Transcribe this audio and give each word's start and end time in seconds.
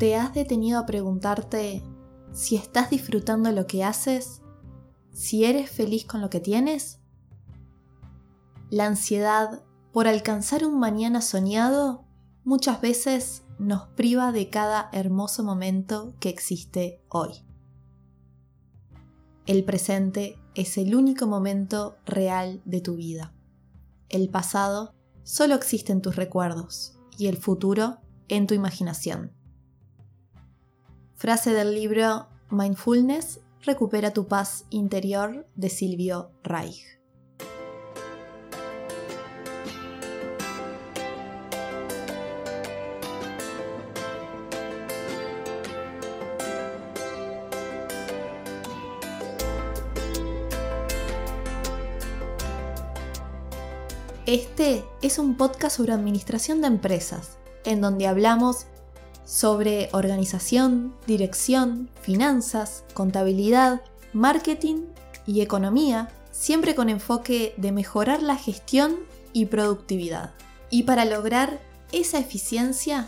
¿Te 0.00 0.16
has 0.16 0.32
detenido 0.32 0.78
a 0.78 0.86
preguntarte 0.86 1.82
si 2.32 2.56
estás 2.56 2.88
disfrutando 2.88 3.52
lo 3.52 3.66
que 3.66 3.84
haces? 3.84 4.40
¿Si 5.12 5.44
eres 5.44 5.68
feliz 5.68 6.06
con 6.06 6.22
lo 6.22 6.30
que 6.30 6.40
tienes? 6.40 7.00
La 8.70 8.86
ansiedad 8.86 9.62
por 9.92 10.08
alcanzar 10.08 10.64
un 10.64 10.78
mañana 10.78 11.20
soñado 11.20 12.06
muchas 12.44 12.80
veces 12.80 13.44
nos 13.58 13.88
priva 13.88 14.32
de 14.32 14.48
cada 14.48 14.88
hermoso 14.94 15.44
momento 15.44 16.14
que 16.18 16.30
existe 16.30 17.04
hoy. 17.10 17.44
El 19.44 19.66
presente 19.66 20.38
es 20.54 20.78
el 20.78 20.94
único 20.94 21.26
momento 21.26 21.98
real 22.06 22.62
de 22.64 22.80
tu 22.80 22.96
vida. 22.96 23.34
El 24.08 24.30
pasado 24.30 24.94
solo 25.24 25.56
existe 25.56 25.92
en 25.92 26.00
tus 26.00 26.16
recuerdos 26.16 26.98
y 27.18 27.26
el 27.26 27.36
futuro 27.36 27.98
en 28.28 28.46
tu 28.46 28.54
imaginación. 28.54 29.38
Frase 31.20 31.52
del 31.52 31.74
libro 31.74 32.28
Mindfulness, 32.48 33.40
recupera 33.60 34.10
tu 34.14 34.26
paz 34.26 34.64
interior 34.70 35.46
de 35.54 35.68
Silvio 35.68 36.30
Reich. 36.42 36.98
Este 54.24 54.82
es 55.02 55.18
un 55.18 55.36
podcast 55.36 55.76
sobre 55.76 55.92
administración 55.92 56.62
de 56.62 56.68
empresas, 56.68 57.36
en 57.66 57.82
donde 57.82 58.06
hablamos 58.06 58.68
sobre 59.30 59.90
organización, 59.92 60.92
dirección, 61.06 61.88
finanzas, 62.02 62.82
contabilidad, 62.94 63.80
marketing 64.12 64.86
y 65.24 65.40
economía, 65.40 66.10
siempre 66.32 66.74
con 66.74 66.88
enfoque 66.88 67.54
de 67.56 67.70
mejorar 67.70 68.24
la 68.24 68.34
gestión 68.34 68.96
y 69.32 69.46
productividad. 69.46 70.32
Y 70.68 70.82
para 70.82 71.04
lograr 71.04 71.60
esa 71.92 72.18
eficiencia, 72.18 73.06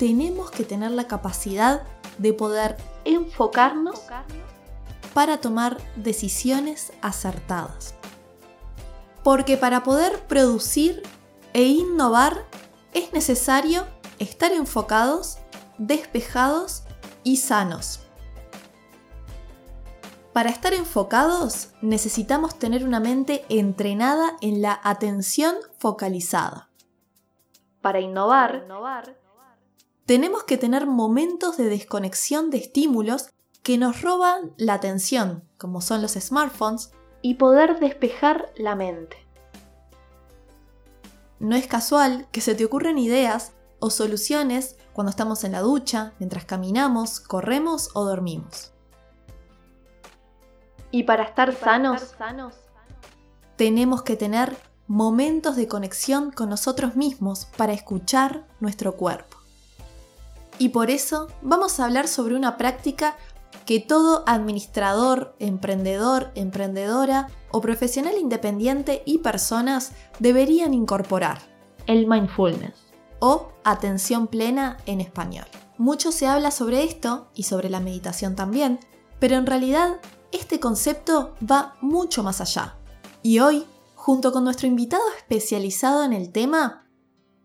tenemos 0.00 0.50
que 0.50 0.64
tener 0.64 0.90
la 0.90 1.06
capacidad 1.06 1.82
de 2.18 2.32
poder 2.32 2.76
enfocarnos 3.04 4.00
para 5.14 5.40
tomar 5.40 5.78
decisiones 5.94 6.92
acertadas. 7.00 7.94
Porque 9.22 9.56
para 9.56 9.84
poder 9.84 10.18
producir 10.26 11.04
e 11.52 11.62
innovar 11.62 12.44
es 12.92 13.12
necesario 13.12 13.86
estar 14.18 14.52
enfocados, 14.52 15.38
despejados 15.80 16.84
y 17.24 17.38
sanos. 17.38 18.00
Para 20.34 20.50
estar 20.50 20.74
enfocados 20.74 21.70
necesitamos 21.80 22.58
tener 22.58 22.84
una 22.84 23.00
mente 23.00 23.44
entrenada 23.48 24.36
en 24.42 24.62
la 24.62 24.78
atención 24.84 25.56
focalizada. 25.78 26.68
Para 27.80 28.00
innovar, 28.00 28.66
tenemos 30.04 30.44
que 30.44 30.58
tener 30.58 30.86
momentos 30.86 31.56
de 31.56 31.64
desconexión 31.64 32.50
de 32.50 32.58
estímulos 32.58 33.30
que 33.62 33.78
nos 33.78 34.02
roban 34.02 34.52
la 34.58 34.74
atención, 34.74 35.44
como 35.56 35.80
son 35.80 36.02
los 36.02 36.12
smartphones, 36.12 36.92
y 37.22 37.34
poder 37.34 37.80
despejar 37.80 38.52
la 38.56 38.74
mente. 38.74 39.16
No 41.38 41.56
es 41.56 41.66
casual 41.66 42.28
que 42.32 42.42
se 42.42 42.54
te 42.54 42.66
ocurran 42.66 42.98
ideas 42.98 43.52
o 43.80 43.90
soluciones 43.90 44.76
cuando 44.92 45.10
estamos 45.10 45.44
en 45.44 45.52
la 45.52 45.60
ducha, 45.60 46.12
mientras 46.18 46.44
caminamos, 46.44 47.20
corremos 47.20 47.90
o 47.94 48.04
dormimos. 48.04 48.72
Y 50.90 51.04
para 51.04 51.24
estar, 51.24 51.54
sanos, 51.54 52.14
sanos, 52.18 52.54
tenemos 53.56 54.02
que 54.02 54.16
tener 54.16 54.56
momentos 54.86 55.56
de 55.56 55.68
conexión 55.68 56.32
con 56.32 56.48
nosotros 56.48 56.96
mismos 56.96 57.46
para 57.56 57.72
escuchar 57.72 58.44
nuestro 58.58 58.96
cuerpo. 58.96 59.36
Y 60.58 60.70
por 60.70 60.90
eso 60.90 61.28
vamos 61.42 61.78
a 61.78 61.84
hablar 61.84 62.08
sobre 62.08 62.34
una 62.34 62.56
práctica 62.56 63.16
que 63.64 63.80
todo 63.80 64.24
administrador, 64.26 65.34
emprendedor, 65.38 66.32
emprendedora 66.34 67.28
o 67.52 67.60
profesional 67.60 68.18
independiente 68.18 69.02
y 69.06 69.18
personas 69.18 69.92
deberían 70.18 70.74
incorporar. 70.74 71.38
El 71.86 72.06
mindfulness 72.06 72.89
o 73.20 73.52
atención 73.64 74.26
plena 74.26 74.78
en 74.86 75.00
español. 75.00 75.46
Mucho 75.78 76.12
se 76.12 76.26
habla 76.26 76.50
sobre 76.50 76.84
esto 76.84 77.30
y 77.34 77.44
sobre 77.44 77.70
la 77.70 77.80
meditación 77.80 78.34
también, 78.34 78.80
pero 79.18 79.36
en 79.36 79.46
realidad 79.46 80.00
este 80.32 80.60
concepto 80.60 81.34
va 81.48 81.76
mucho 81.80 82.22
más 82.22 82.40
allá. 82.40 82.76
Y 83.22 83.38
hoy, 83.38 83.66
junto 83.94 84.32
con 84.32 84.44
nuestro 84.44 84.66
invitado 84.66 85.02
especializado 85.16 86.04
en 86.04 86.12
el 86.12 86.32
tema, 86.32 86.90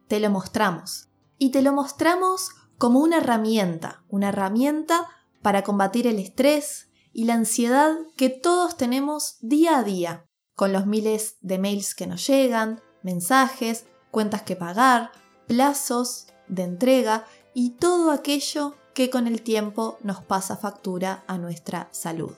te 0.07 0.19
lo 0.19 0.29
mostramos. 0.29 1.09
Y 1.37 1.51
te 1.51 1.61
lo 1.61 1.73
mostramos 1.73 2.49
como 2.77 2.99
una 2.99 3.17
herramienta, 3.17 4.03
una 4.09 4.29
herramienta 4.29 5.07
para 5.41 5.63
combatir 5.63 6.07
el 6.07 6.19
estrés 6.19 6.89
y 7.13 7.25
la 7.25 7.35
ansiedad 7.35 7.95
que 8.17 8.29
todos 8.29 8.77
tenemos 8.77 9.37
día 9.41 9.77
a 9.77 9.83
día, 9.83 10.25
con 10.55 10.73
los 10.73 10.85
miles 10.85 11.37
de 11.41 11.59
mails 11.59 11.95
que 11.95 12.07
nos 12.07 12.25
llegan, 12.27 12.81
mensajes, 13.03 13.85
cuentas 14.11 14.41
que 14.43 14.55
pagar, 14.55 15.11
plazos 15.47 16.27
de 16.47 16.63
entrega 16.63 17.25
y 17.53 17.71
todo 17.71 18.11
aquello 18.11 18.75
que 18.93 19.09
con 19.09 19.27
el 19.27 19.41
tiempo 19.41 19.97
nos 20.01 20.23
pasa 20.23 20.57
factura 20.57 21.23
a 21.27 21.37
nuestra 21.37 21.89
salud. 21.91 22.33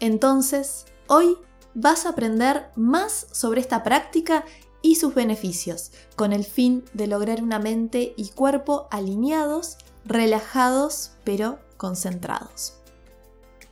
Entonces, 0.00 0.86
hoy 1.06 1.36
vas 1.74 2.06
a 2.06 2.10
aprender 2.10 2.70
más 2.76 3.26
sobre 3.32 3.60
esta 3.60 3.82
práctica 3.82 4.44
y 4.82 4.96
sus 4.96 5.14
beneficios, 5.14 5.90
con 6.16 6.32
el 6.32 6.44
fin 6.44 6.84
de 6.92 7.06
lograr 7.06 7.42
una 7.42 7.58
mente 7.58 8.14
y 8.16 8.28
cuerpo 8.28 8.88
alineados 8.90 9.78
relajados 10.04 11.12
pero 11.24 11.58
concentrados. 11.76 12.74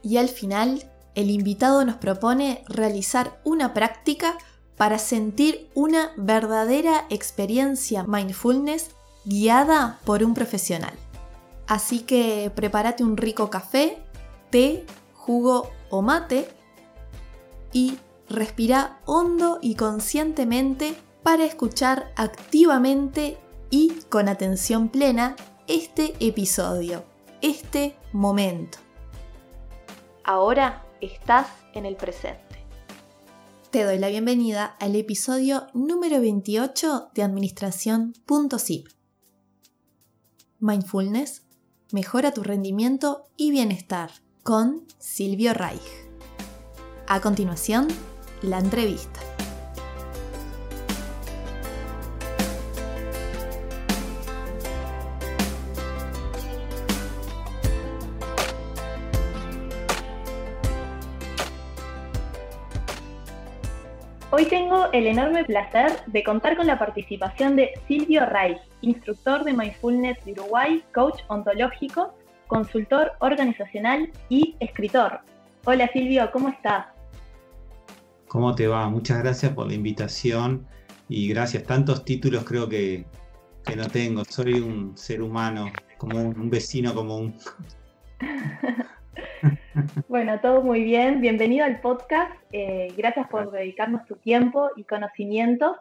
Y 0.03 0.19
al 0.19 0.29
final, 0.29 0.91
el 1.15 1.31
invitado 1.31 1.85
nos 1.85 1.97
propone 1.97 2.65
realizar 2.69 3.41
una 3.45 3.73
práctica 3.73 4.37
para 4.77 4.99
sentir 4.99 5.71
una 5.75 6.13
verdadera 6.17 7.07
experiencia 7.11 8.05
mindfulness 8.05 8.91
guiada 9.25 10.01
por 10.05 10.23
un 10.23 10.35
profesional. 10.35 10.95
Así 11.67 12.01
que 12.01 12.51
prepárate 12.55 13.05
un 13.05 13.17
rico 13.17 13.51
café, 13.51 13.99
té, 14.51 14.85
jugo 15.15 15.71
o 15.91 16.03
mate 16.03 16.49
y 17.73 17.99
respira 18.29 19.01
hondo 19.07 19.59
y 19.63 19.75
conscientemente 19.75 20.95
para 21.23 21.45
escuchar 21.45 22.13
activamente 22.17 23.39
y 23.71 23.93
con 24.11 24.29
atención 24.29 24.89
plena 24.89 25.37
este 25.67 26.15
episodio, 26.21 27.05
este 27.41 27.97
momento. 28.13 28.79
Ahora 30.23 30.85
estás 31.01 31.47
en 31.73 31.87
el 31.87 31.97
presente. 31.97 32.54
Te 33.75 33.83
doy 33.83 33.99
la 33.99 34.07
bienvenida 34.07 34.77
al 34.79 34.95
episodio 34.95 35.67
número 35.75 36.21
28 36.21 37.09
de 37.13 37.25
Administración.zip. 37.25 38.87
Mindfulness 40.61 41.43
mejora 41.91 42.31
tu 42.31 42.45
rendimiento 42.45 43.25
y 43.37 43.51
bienestar 43.51 44.13
con 44.45 44.87
Silvio 45.01 45.55
Reich. 45.55 45.83
A 47.09 47.21
continuación, 47.21 47.89
la 48.43 48.61
entrevista. 48.61 49.19
Hoy 64.45 64.51
tengo 64.51 64.93
el 64.93 65.07
enorme 65.07 65.43
placer 65.47 65.91
de 66.09 66.23
contar 66.23 66.55
con 66.55 66.67
la 66.67 66.79
participación 66.79 67.57
de 67.57 67.71
Silvio 67.89 68.27
Reich, 68.27 68.61
instructor 68.83 69.43
de 69.43 69.55
Mindfulness 69.55 70.23
de 70.23 70.33
Uruguay, 70.33 70.85
coach 70.93 71.23
ontológico, 71.29 72.15
consultor 72.47 73.13
organizacional 73.21 74.13
y 74.29 74.55
escritor. 74.61 75.21
Hola 75.65 75.89
Silvio, 75.95 76.31
¿cómo 76.31 76.51
estás? 76.51 76.89
¿Cómo 78.29 78.55
te 78.55 78.67
va? 78.67 78.87
Muchas 78.91 79.23
gracias 79.23 79.51
por 79.55 79.67
la 79.67 79.73
invitación 79.73 80.67
y 81.09 81.27
gracias. 81.29 81.65
Tantos 81.65 82.05
títulos 82.05 82.45
creo 82.45 82.69
que, 82.69 83.07
que 83.65 83.77
no 83.77 83.87
tengo. 83.87 84.27
Soy 84.27 84.61
un 84.61 84.95
ser 84.95 85.23
humano, 85.23 85.73
como 85.97 86.21
un 86.21 86.51
vecino 86.51 86.95
común. 86.95 87.35
Bueno, 90.09 90.41
todo 90.41 90.63
muy 90.63 90.85
bien. 90.85 91.21
Bienvenido 91.21 91.65
al 91.65 91.81
podcast. 91.81 92.31
Eh, 92.53 92.93
gracias 92.97 93.29
por 93.29 93.51
dedicarnos 93.51 94.05
tu 94.07 94.17
tiempo 94.17 94.71
y 94.77 94.85
conocimientos. 94.85 95.77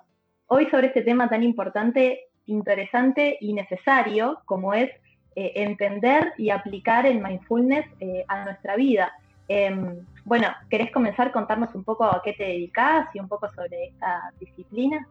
Hoy 0.47 0.67
sobre 0.69 0.87
este 0.87 1.01
tema 1.03 1.29
tan 1.29 1.43
importante 1.43 2.27
interesante 2.45 3.37
y 3.39 3.53
necesario 3.53 4.41
como 4.45 4.73
es 4.73 4.89
eh, 5.35 5.51
entender 5.55 6.33
y 6.37 6.49
aplicar 6.49 7.05
el 7.05 7.21
mindfulness 7.21 7.85
eh, 7.99 8.25
a 8.27 8.45
nuestra 8.45 8.75
vida. 8.75 9.11
Em, 9.47 10.05
bueno, 10.25 10.47
¿querés 10.69 10.91
comenzar 10.91 11.31
contarnos 11.31 11.73
un 11.75 11.83
poco 11.83 12.03
a 12.05 12.21
qué 12.23 12.33
te 12.33 12.43
dedicas 12.43 13.07
y 13.13 13.19
un 13.19 13.27
poco 13.27 13.49
sobre 13.53 13.87
esta 13.87 14.31
disciplina? 14.39 15.07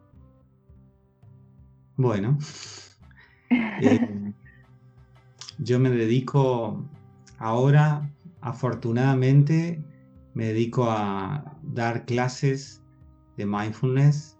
Bueno, 1.95 2.37
yo 5.59 5.79
me 5.79 5.89
dedico 5.91 6.83
ahora, 7.43 8.15
afortunadamente, 8.39 9.83
me 10.33 10.45
dedico 10.45 10.89
a 10.89 11.59
dar 11.61 12.05
clases 12.05 12.81
de 13.35 13.45
mindfulness. 13.45 14.37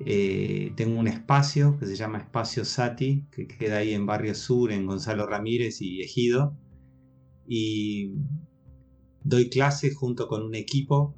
Eh, 0.00 0.72
tengo 0.74 0.98
un 0.98 1.06
espacio 1.06 1.78
que 1.78 1.84
se 1.84 1.96
llama 1.96 2.18
Espacio 2.18 2.64
Sati, 2.64 3.26
que 3.30 3.46
queda 3.46 3.78
ahí 3.78 3.92
en 3.92 4.06
Barrio 4.06 4.34
Sur, 4.34 4.72
en 4.72 4.86
Gonzalo 4.86 5.26
Ramírez 5.26 5.82
y 5.82 6.00
Ejido. 6.00 6.56
Y 7.46 8.14
doy 9.22 9.50
clases 9.50 9.94
junto 9.94 10.26
con 10.26 10.42
un 10.42 10.54
equipo 10.54 11.14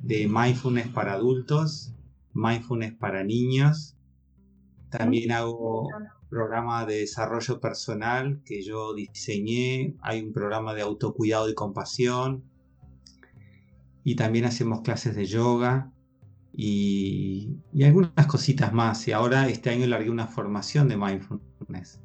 de 0.00 0.26
mindfulness 0.28 0.88
para 0.88 1.12
adultos, 1.12 1.92
mindfulness 2.32 2.94
para 2.94 3.22
niños. 3.22 3.98
También 4.88 5.30
hago 5.30 5.88
programa 6.34 6.84
de 6.84 6.96
desarrollo 6.98 7.60
personal 7.60 8.42
que 8.44 8.60
yo 8.62 8.92
diseñé. 8.92 9.94
Hay 10.02 10.20
un 10.20 10.32
programa 10.32 10.74
de 10.74 10.82
autocuidado 10.82 11.48
y 11.48 11.54
compasión. 11.54 12.42
Y 14.02 14.16
también 14.16 14.44
hacemos 14.44 14.80
clases 14.80 15.14
de 15.14 15.26
yoga 15.26 15.92
y, 16.52 17.56
algunas 17.84 18.26
cositas 18.26 18.72
más. 18.72 19.06
Y 19.06 19.12
ahora 19.12 19.48
este 19.48 19.70
año 19.70 19.86
largué 19.86 20.10
una 20.10 20.26
formación 20.26 20.88
de 20.88 20.96
mindfulness. 20.96 22.00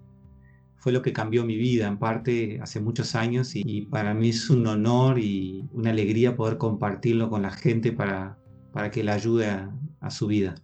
Fue 0.78 0.92
lo 0.92 1.02
que 1.02 1.12
cambió 1.12 1.44
mi 1.44 1.58
vida 1.58 1.88
en 1.88 1.98
parte 1.98 2.60
hace 2.62 2.80
muchos 2.80 3.16
años 3.16 3.56
y, 3.56 3.82
para 3.88 4.14
mí 4.14 4.30
es 4.30 4.48
un 4.52 4.68
honor 4.68 5.18
y 5.18 5.68
una 5.74 5.90
alegría 5.90 6.36
poder 6.36 6.60
compartirlo 6.60 7.32
con 7.32 7.42
la 7.42 7.52
gente 7.52 7.92
para, 7.92 8.38
para 8.72 8.92
que 8.92 9.04
la 9.04 9.14
ayude 9.14 9.48
a, 9.48 10.12
su 10.12 10.28
vida. 10.28 10.56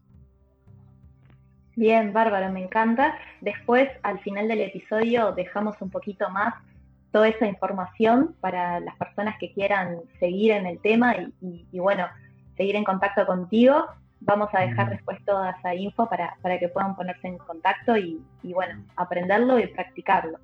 Bien, 1.75 2.13
bárbaro, 2.13 2.51
me 2.51 2.63
encanta. 2.63 3.17
Después, 3.41 3.89
al 4.03 4.19
final 4.19 4.47
del 4.47 4.61
episodio, 4.61 5.33
dejamos 5.33 5.81
un 5.81 5.89
poquito 5.89 6.29
más 6.29 6.53
toda 7.11 7.27
esa 7.27 7.47
información 7.47 8.35
para 8.41 8.79
las 8.79 8.95
personas 8.97 9.35
que 9.39 9.53
quieran 9.53 9.99
seguir 10.19 10.51
en 10.51 10.65
el 10.65 10.79
tema 10.79 11.15
y, 11.41 11.65
y 11.71 11.79
bueno, 11.79 12.07
seguir 12.57 12.75
en 12.75 12.83
contacto 12.83 13.25
contigo. 13.25 13.85
Vamos 14.21 14.49
a 14.53 14.61
dejar 14.61 14.89
después 14.89 15.23
toda 15.25 15.51
esa 15.51 15.75
info 15.75 16.09
para, 16.09 16.59
que 16.59 16.69
puedan 16.69 16.95
ponerse 16.95 17.27
en 17.27 17.37
contacto 17.37 17.95
y, 17.97 18.23
bueno, 18.43 18.83
aprenderlo 18.95 19.59
y 19.59 19.67
practicarlo. 19.67 20.39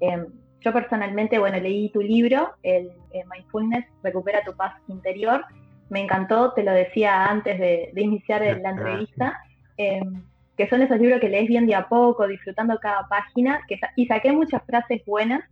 Em, 0.00 0.26
yo 0.60 0.72
personalmente, 0.72 1.38
bueno, 1.38 1.58
leí 1.58 1.90
tu 1.90 2.00
libro, 2.00 2.54
el, 2.62 2.90
Mindfulness, 3.30 3.84
Recupera 4.02 4.42
tu 4.42 4.54
paz 4.54 4.74
interior. 4.88 5.44
Me 5.90 6.00
encantó, 6.00 6.52
te 6.52 6.62
lo 6.62 6.72
decía 6.72 7.26
antes 7.26 7.58
de, 7.58 7.92
iniciar 7.96 8.42
la 8.42 8.70
entrevista, 8.70 9.40
em, 9.76 10.22
que 10.56 10.68
son 10.68 10.82
esos 10.82 10.98
libros 10.98 11.20
que 11.20 11.28
lees 11.28 11.48
bien 11.48 11.66
de 11.66 11.74
a 11.74 11.88
poco, 11.88 12.26
disfrutando 12.26 12.78
cada 12.78 13.06
página, 13.08 13.60
que, 13.68 13.78
y 13.96 14.06
saqué 14.06 14.32
muchas 14.32 14.62
frases 14.64 15.04
buenas 15.04 15.44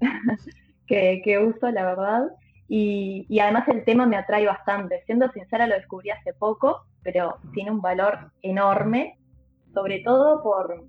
que, 0.86 1.20
que 1.24 1.38
uso, 1.38 1.70
la 1.70 1.84
verdad. 1.84 2.28
Y, 2.68 3.38
además 3.40 3.66
el 3.68 3.84
tema 3.84 4.06
me 4.06 4.16
atrae 4.16 4.46
bastante. 4.46 5.02
Siendo 5.06 5.30
sincera, 5.32 5.66
lo 5.66 5.74
descubrí 5.74 6.10
hace 6.10 6.34
poco, 6.34 6.84
pero 7.02 7.38
tiene 7.54 7.70
un 7.70 7.80
valor 7.80 8.30
enorme, 8.42 9.18
sobre 9.72 10.00
todo 10.00 10.42
por, 10.42 10.84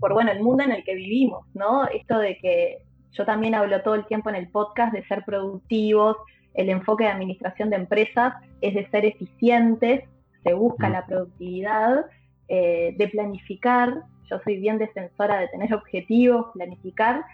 por 0.00 0.14
bueno, 0.14 0.32
el 0.32 0.42
mundo 0.42 0.64
en 0.64 0.72
el 0.72 0.84
que 0.84 0.94
vivimos, 0.94 1.46
¿no? 1.54 1.86
Esto 1.86 2.18
de 2.18 2.38
que 2.38 2.78
yo 3.12 3.24
también 3.26 3.54
hablo 3.54 3.82
todo 3.82 3.94
el 3.94 4.06
tiempo 4.06 4.30
en 4.30 4.36
el 4.36 4.48
podcast 4.48 4.92
de 4.92 5.04
ser 5.06 5.24
productivos, 5.24 6.16
el 6.54 6.70
enfoque 6.70 7.04
de 7.04 7.10
administración 7.10 7.68
de 7.68 7.76
empresas 7.76 8.34
es 8.62 8.74
de 8.74 8.88
ser 8.88 9.04
eficientes, 9.04 10.04
se 10.42 10.54
busca 10.54 10.88
mm. 10.88 10.92
la 10.92 11.06
productividad, 11.06 12.06
eh, 12.48 12.94
de 12.96 13.08
planificar. 13.08 14.02
Yo 14.30 14.38
soy 14.44 14.58
bien 14.58 14.78
defensora 14.78 15.40
de 15.40 15.48
tener 15.48 15.74
objetivos, 15.74 16.46
planificar, 16.54 17.24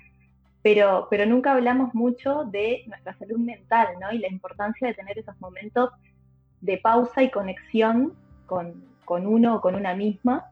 pero, 0.63 1.09
pero 1.11 1.27
nunca 1.27 1.53
hablamos 1.53 1.95
mucho 1.95 2.45
de 2.45 2.85
nuestra 2.87 3.15
salud 3.19 3.39
mental, 3.39 3.89
¿no? 4.01 4.13
Y 4.13 4.19
la 4.19 4.29
importancia 4.29 4.89
de 4.89 4.95
tener 4.95 5.19
esos 5.19 5.39
momentos 5.41 5.91
de 6.61 6.79
pausa 6.79 7.23
y 7.23 7.31
conexión 7.31 8.15
con, 8.47 8.85
con 9.05 9.27
uno 9.27 9.57
o 9.57 9.61
con 9.61 9.75
una 9.75 9.95
misma, 9.95 10.47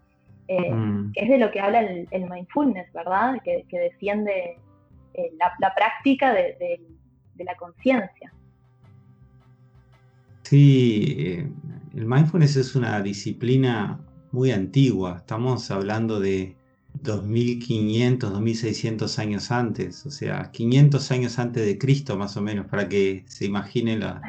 eh, 0.49 0.73
mm. 0.73 1.13
que 1.13 1.21
es 1.23 1.29
de 1.29 1.39
lo 1.39 1.51
que 1.51 1.61
habla 1.61 1.81
el, 1.81 2.31
mindfulness, 2.31 2.93
¿verdad? 2.93 3.41
Que, 3.45 3.65
que 3.69 3.79
defiende 3.79 4.59
eh, 5.15 5.33
la, 5.39 5.75
práctica 5.75 6.35
de, 6.35 6.81
de, 7.35 7.45
la 7.45 7.55
conciencia. 7.55 8.33
Sí, 10.43 11.47
el 11.95 12.07
mindfulness 12.07 12.57
es 12.57 12.75
una 12.75 13.01
disciplina 13.01 13.99
muy 14.33 14.53
antigua, 14.53 15.19
estamos 15.19 15.71
hablando 15.71 16.21
de 16.21 16.57
2500, 17.03 18.33
2600 18.33 19.19
años 19.19 19.51
antes, 19.51 20.05
o 20.07 20.11
sea, 20.11 20.51
500 20.51 21.11
años 21.11 21.39
antes 21.39 21.65
de 21.65 21.79
Cristo 21.79 22.17
más 22.17 22.37
o 22.37 22.43
menos, 22.43 22.67
para 22.67 22.89
que 22.89 23.25
se 23.27 23.47
imaginen 23.47 24.01
las 24.01 24.21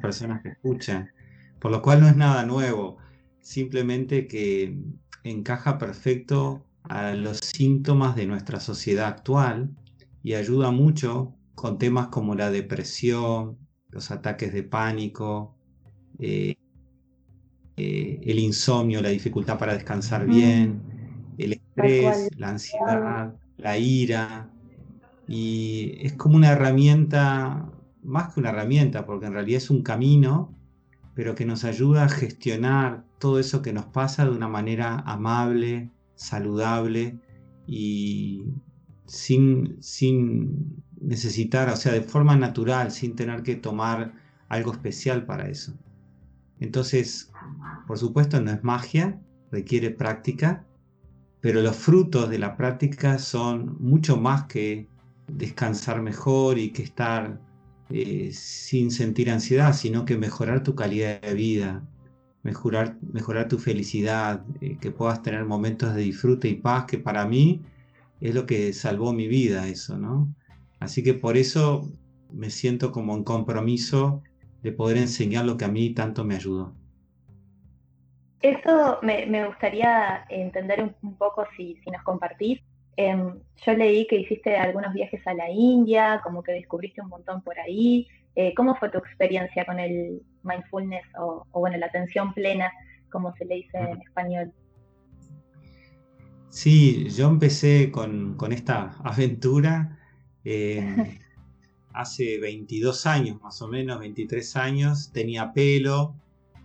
personas 0.00 0.42
que 0.42 0.50
escuchan. 0.50 1.10
Por 1.58 1.70
lo 1.70 1.82
cual 1.82 2.00
no 2.00 2.08
es 2.08 2.16
nada 2.16 2.44
nuevo, 2.44 2.98
simplemente 3.40 4.26
que 4.26 4.76
encaja 5.24 5.78
perfecto 5.78 6.64
a 6.84 7.14
los 7.14 7.38
síntomas 7.38 8.16
de 8.16 8.26
nuestra 8.26 8.60
sociedad 8.60 9.06
actual 9.06 9.70
y 10.22 10.34
ayuda 10.34 10.70
mucho 10.70 11.34
con 11.54 11.78
temas 11.78 12.08
como 12.08 12.34
la 12.34 12.50
depresión, 12.50 13.58
los 13.90 14.10
ataques 14.10 14.52
de 14.52 14.62
pánico, 14.62 15.54
eh, 16.18 16.54
eh, 17.82 18.20
el 18.24 18.38
insomnio, 18.38 19.00
la 19.00 19.08
dificultad 19.08 19.58
para 19.58 19.72
descansar 19.72 20.26
bien 20.26 20.82
el 21.38 21.54
estrés, 21.54 22.28
la 22.36 22.50
ansiedad, 22.50 23.34
la 23.56 23.78
ira. 23.78 24.50
Y 25.26 25.94
es 26.00 26.12
como 26.12 26.36
una 26.36 26.50
herramienta, 26.50 27.70
más 28.02 28.34
que 28.34 28.40
una 28.40 28.50
herramienta, 28.50 29.06
porque 29.06 29.26
en 29.26 29.32
realidad 29.32 29.56
es 29.56 29.70
un 29.70 29.82
camino, 29.82 30.54
pero 31.14 31.34
que 31.34 31.46
nos 31.46 31.64
ayuda 31.64 32.04
a 32.04 32.08
gestionar 32.10 33.04
todo 33.18 33.38
eso 33.38 33.62
que 33.62 33.72
nos 33.72 33.86
pasa 33.86 34.26
de 34.26 34.32
una 34.32 34.48
manera 34.48 34.98
amable, 35.06 35.88
saludable 36.16 37.18
y 37.66 38.44
sin, 39.06 39.78
sin 39.80 40.82
necesitar, 41.00 41.70
o 41.70 41.76
sea, 41.76 41.92
de 41.92 42.02
forma 42.02 42.36
natural, 42.36 42.90
sin 42.90 43.16
tener 43.16 43.42
que 43.42 43.56
tomar 43.56 44.12
algo 44.50 44.72
especial 44.72 45.24
para 45.24 45.48
eso. 45.48 45.72
Entonces, 46.58 47.29
por 47.86 47.98
supuesto, 47.98 48.40
no 48.40 48.50
es 48.50 48.62
magia, 48.62 49.20
requiere 49.50 49.90
práctica, 49.90 50.66
pero 51.40 51.62
los 51.62 51.76
frutos 51.76 52.28
de 52.28 52.38
la 52.38 52.56
práctica 52.56 53.18
son 53.18 53.76
mucho 53.80 54.16
más 54.16 54.44
que 54.44 54.88
descansar 55.26 56.02
mejor 56.02 56.58
y 56.58 56.70
que 56.70 56.82
estar 56.82 57.40
eh, 57.88 58.30
sin 58.32 58.90
sentir 58.90 59.30
ansiedad, 59.30 59.72
sino 59.72 60.04
que 60.04 60.16
mejorar 60.16 60.62
tu 60.62 60.74
calidad 60.74 61.20
de 61.20 61.34
vida, 61.34 61.82
mejorar, 62.42 63.48
tu 63.48 63.58
felicidad, 63.58 64.44
eh, 64.60 64.78
que 64.80 64.90
puedas 64.90 65.22
tener 65.22 65.44
momentos 65.44 65.94
de 65.94 66.02
disfrute 66.02 66.48
y 66.48 66.54
paz, 66.54 66.84
que 66.84 66.98
para 66.98 67.26
mí 67.26 67.62
es 68.20 68.34
lo 68.34 68.46
que 68.46 68.72
salvó 68.72 69.12
mi 69.12 69.28
vida, 69.28 69.66
eso, 69.68 69.98
¿no? 69.98 70.34
Así 70.78 71.02
que 71.02 71.14
por 71.14 71.36
eso 71.36 71.90
me 72.32 72.50
siento 72.50 72.92
como 72.92 73.16
en 73.16 73.24
compromiso 73.24 74.22
de 74.62 74.72
poder 74.72 74.98
enseñar 74.98 75.44
lo 75.44 75.56
que 75.56 75.64
a 75.64 75.68
mí 75.68 75.90
tanto 75.90 76.24
me 76.24 76.36
ayudó. 76.36 76.74
Eso 78.42 78.98
me, 79.02 79.46
gustaría 79.46 80.24
entender 80.30 80.82
un, 81.02 81.16
poco 81.16 81.46
si, 81.56 81.78
nos 81.92 82.02
compartís. 82.02 82.60
Em, 82.96 83.38
yo 83.66 83.74
leí 83.74 84.06
que 84.06 84.16
hiciste 84.16 84.56
algunos 84.56 84.94
viajes 84.94 85.26
a 85.26 85.34
la 85.34 85.50
India, 85.50 86.20
como 86.24 86.42
que 86.42 86.52
descubriste 86.52 87.02
un 87.02 87.08
montón 87.08 87.42
por 87.42 87.58
ahí. 87.58 88.08
Eh, 88.34 88.54
¿Cómo 88.54 88.76
fue 88.76 88.88
tu 88.88 88.98
experiencia 88.98 89.66
con 89.66 89.78
el 89.78 90.22
mindfulness 90.42 91.04
o, 91.18 91.46
bueno, 91.52 91.76
la 91.76 91.86
atención 91.86 92.32
plena, 92.32 92.72
como 93.10 93.34
se 93.36 93.44
le 93.44 93.56
dice 93.56 93.78
en 93.78 94.00
español? 94.00 94.52
Sí, 96.48 97.08
yo 97.10 97.28
empecé 97.28 97.90
con, 97.90 98.36
esta 98.52 98.96
aventura 99.04 99.98
em, 100.44 101.18
hace 101.92 102.38
22 102.38 103.06
años, 103.06 103.40
más 103.42 103.60
o 103.60 103.68
menos, 103.68 104.00
23 104.00 104.56
años. 104.56 105.12
Tenía 105.12 105.52
pelo, 105.52 106.14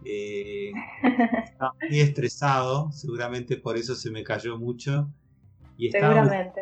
eh, 0.06 0.72
estaba 1.44 1.74
muy 1.90 2.00
estresado, 2.00 2.92
seguramente 2.92 3.58
por 3.58 3.78
eso 3.78 3.96
se 3.96 4.12
me 4.12 4.24
cayó 4.24 4.58
mucho. 4.58 5.10
Y 5.78 5.90
seguramente. 5.92 6.62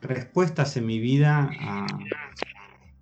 Respuestas 0.00 0.76
en 0.76 0.86
mi 0.86 1.00
vida 1.00 1.50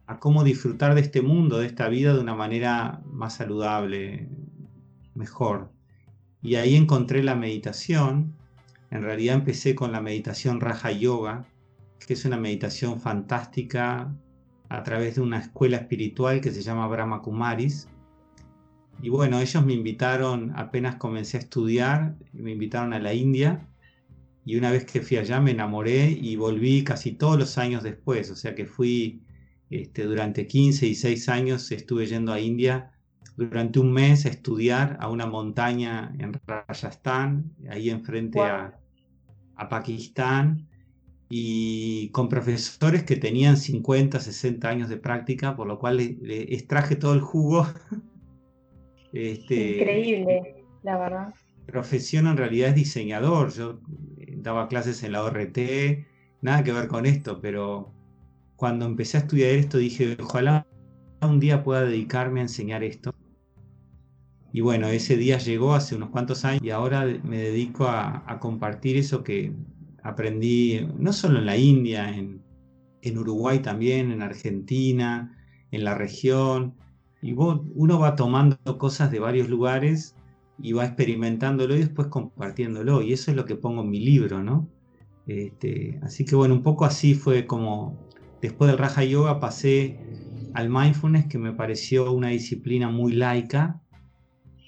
a, 0.06 0.18
cómo 0.18 0.44
disfrutar 0.44 0.94
de 0.94 1.02
este 1.02 1.22
mundo, 1.22 1.58
de 1.58 1.66
esta 1.66 1.88
vida 1.88 2.14
de 2.14 2.20
una 2.20 2.34
manera 2.34 3.02
más 3.06 3.34
saludable, 3.34 4.28
mejor. 5.14 5.70
Y 6.42 6.56
ahí 6.56 6.76
encontré 6.76 7.22
la 7.22 7.34
meditación, 7.34 8.36
En 8.90 9.02
realidad 9.02 9.34
empecé 9.34 9.74
con 9.74 9.90
la 9.92 10.00
meditación 10.00 10.60
Raja 10.60 10.92
Yoga, 10.92 11.46
que 12.06 12.14
es 12.14 12.24
una 12.24 12.36
meditación 12.36 13.00
fantástica 13.00 14.14
a 14.68 14.82
través 14.82 15.16
de 15.16 15.20
una 15.20 15.38
escuela 15.38 15.78
espiritual 15.78 16.40
que 16.40 16.50
se 16.50 16.62
llama 16.62 16.86
Brahma 16.86 17.20
Kumaris. 17.22 17.88
Y 19.04 19.10
bueno, 19.10 19.38
ellos 19.38 19.62
me 19.66 19.74
invitaron, 19.74 20.54
apenas 20.56 20.96
comencé 20.96 21.36
a 21.36 21.40
estudiar, 21.40 22.16
me 22.32 22.52
invitaron 22.52 22.94
a 22.94 22.98
la 22.98 23.12
India. 23.12 23.68
Y 24.46 24.56
una 24.56 24.70
vez 24.70 24.86
que 24.86 25.02
fui 25.02 25.18
allá 25.18 25.42
me 25.42 25.50
enamoré 25.50 26.08
y 26.08 26.36
volví 26.36 26.84
casi 26.84 27.12
todos 27.12 27.38
los 27.38 27.58
años 27.58 27.82
después, 27.82 28.30
o 28.30 28.34
sea 28.34 28.54
que 28.54 28.64
fui 28.64 29.22
este, 29.68 30.04
durante 30.04 30.46
15 30.46 30.86
y 30.86 30.94
6 30.94 31.28
años 31.28 31.70
estuve 31.70 32.06
yendo 32.06 32.32
a 32.32 32.40
India. 32.40 32.92
Durante 33.36 33.78
un 33.78 33.92
mes 33.92 34.24
a 34.24 34.30
estudiar 34.30 34.96
a 35.00 35.10
una 35.10 35.26
montaña 35.26 36.10
en 36.18 36.40
Rajasthan, 36.46 37.52
ahí 37.68 37.90
enfrente 37.90 38.40
a, 38.40 38.78
a 39.56 39.68
Pakistán, 39.68 40.66
y 41.28 42.08
con 42.08 42.30
profesores 42.30 43.02
que 43.02 43.16
tenían 43.16 43.58
50, 43.58 44.18
60 44.18 44.66
años 44.66 44.88
de 44.88 44.96
práctica, 44.96 45.56
por 45.56 45.66
lo 45.66 45.78
cual 45.78 45.98
le, 45.98 46.54
extraje 46.54 46.96
todo 46.96 47.12
el 47.12 47.20
jugo. 47.20 47.66
este, 49.14 49.78
Increíble, 49.78 50.64
la 50.82 50.98
verdad. 50.98 51.34
Profesión 51.66 52.26
en 52.26 52.36
realidad 52.36 52.70
es 52.70 52.74
diseñador. 52.74 53.52
Yo 53.52 53.80
eh, 54.18 54.34
daba 54.36 54.68
clases 54.68 55.02
en 55.02 55.12
la 55.12 55.22
ORT, 55.22 55.58
nada 56.42 56.62
que 56.62 56.72
ver 56.72 56.88
con 56.88 57.06
esto, 57.06 57.40
pero 57.40 57.92
cuando 58.56 58.86
empecé 58.86 59.16
a 59.16 59.20
estudiar 59.20 59.50
esto 59.50 59.78
dije, 59.78 60.16
ojalá 60.20 60.66
un 61.22 61.40
día 61.40 61.64
pueda 61.64 61.84
dedicarme 61.84 62.40
a 62.40 62.44
enseñar 62.44 62.84
esto. 62.84 63.14
Y 64.52 64.60
bueno, 64.60 64.88
ese 64.88 65.16
día 65.16 65.38
llegó 65.38 65.74
hace 65.74 65.96
unos 65.96 66.10
cuantos 66.10 66.44
años 66.44 66.62
y 66.62 66.70
ahora 66.70 67.04
me 67.24 67.38
dedico 67.38 67.86
a 67.88 68.38
compartir 68.40 68.96
eso 68.96 69.24
que, 69.24 69.52
aprendí 70.04 70.86
no 70.98 71.12
solo 71.12 71.40
en 71.40 71.46
la 71.46 71.56
India, 71.56 72.08
en, 72.10 72.42
Uruguay 73.18 73.58
también, 73.58 74.10
en 74.12 74.22
Argentina, 74.22 75.36
en 75.70 75.84
la 75.84 75.94
región. 75.94 76.74
Y 77.24 77.32
uno 77.32 77.98
va 77.98 78.16
tomando 78.16 78.58
cosas 78.76 79.10
de 79.10 79.18
varios 79.18 79.48
lugares 79.48 80.14
y 80.58 80.72
va 80.72 80.84
experimentándolo 80.84 81.74
y 81.74 81.78
después 81.78 82.08
compartiéndolo. 82.08 83.00
Y 83.00 83.14
eso 83.14 83.30
es 83.30 83.36
lo 83.38 83.46
que 83.46 83.56
pongo 83.56 83.80
en 83.80 83.88
mi 83.88 83.98
libro, 83.98 84.42
¿no? 84.42 84.68
Este, 85.26 85.98
así 86.02 86.26
que 86.26 86.36
bueno, 86.36 86.52
un 86.52 86.62
poco 86.62 86.84
así 86.84 87.14
fue 87.14 87.46
como 87.46 87.98
después 88.42 88.70
del 88.70 88.76
Raja 88.76 89.04
Yoga 89.04 89.40
pasé 89.40 89.98
al 90.52 90.68
mindfulness, 90.68 91.24
que 91.24 91.38
me 91.38 91.54
pareció 91.54 92.12
una 92.12 92.28
disciplina 92.28 92.90
muy 92.90 93.14
laica, 93.14 93.80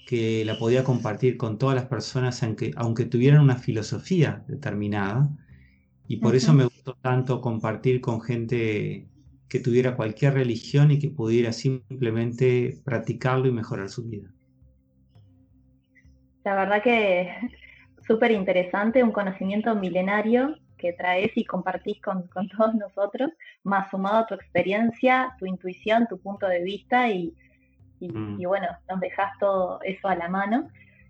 que 0.07 0.43
la 0.43 0.57
podía 0.57 0.83
compartir 0.83 1.37
con 1.37 1.59
todas 1.59 1.75
las 1.75 1.85
personas, 1.85 2.41
aunque, 2.41 2.71
aunque 2.75 3.05
tuvieran 3.05 3.41
una 3.41 3.57
filosofía 3.57 4.43
determinada. 4.47 5.29
Y 6.07 6.17
por 6.17 6.35
eso 6.35 6.55
me 6.55 6.63
gustó 6.63 6.95
tanto 6.95 7.39
compartir 7.39 8.01
con 8.01 8.19
gente 8.19 9.07
que 9.49 9.59
tuviera 9.59 9.95
cualquier 9.95 10.33
religión 10.33 10.91
y 10.91 10.99
que 10.99 11.09
pudiera 11.09 11.51
simplemente 11.51 12.77
practicarlo 12.83 13.47
y 13.47 13.51
mejorar 13.51 13.89
su 13.89 14.03
vida. 14.03 14.29
La 16.43 16.55
verdad 16.55 16.81
que 16.81 17.29
súper 18.07 18.31
interesante, 18.31 19.03
un 19.03 19.11
conocimiento 19.11 19.75
milenario 19.75 20.55
que 20.77 20.93
traes 20.93 21.31
y 21.35 21.43
compartís 21.43 21.99
con, 22.01 22.27
con, 22.27 22.47
todos 22.49 22.75
nosotros, 22.75 23.31
más 23.63 23.89
sumado 23.89 24.19
a 24.19 24.25
tu 24.27 24.35
experiencia, 24.35 25.35
tu 25.39 25.45
intuición, 25.47 26.05
tu 26.07 26.19
punto 26.19 26.47
de 26.47 26.63
vista 26.63 27.09
y, 27.09 27.33
Mm. 27.99 28.39
y, 28.39 28.45
bueno, 28.45 28.67
nos 28.89 28.99
dejas 28.99 29.31
todo 29.39 29.79
eso 29.83 30.07
a 30.07 30.15
la 30.15 30.29
mano. 30.29 30.69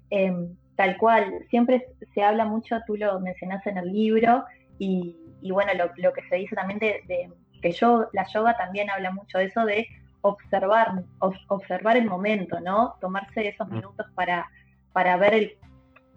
Em, 0.09 0.55
tal 0.75 0.97
cual, 0.97 1.45
siempre 1.49 1.87
se 2.13 2.23
habla 2.23 2.45
mucho, 2.45 2.77
tú 2.85 2.95
lo 2.95 3.19
mencionas 3.19 3.65
en 3.67 3.77
el 3.77 3.91
libro, 3.91 4.45
y, 4.79 5.15
bueno, 5.51 5.71
lo, 5.97 6.13
que 6.13 6.21
se 6.29 6.35
dice 6.35 6.55
también 6.55 6.79
de, 6.79 7.31
que 7.61 7.71
yo, 7.71 8.07
la 8.13 8.25
yoga 8.27 8.55
también 8.57 8.89
habla 8.89 9.11
mucho 9.11 9.37
de 9.37 9.45
eso, 9.45 9.65
de 9.65 9.87
observar, 10.21 11.03
observar 11.47 11.97
el 11.97 12.05
momento, 12.05 12.59
¿no? 12.59 12.95
Tomarse 12.99 13.47
esos 13.47 13.67
mm. 13.67 13.73
minutos 13.73 14.07
para, 14.15 14.49
para 14.93 15.17
ver, 15.17 15.33
el, 15.33 15.57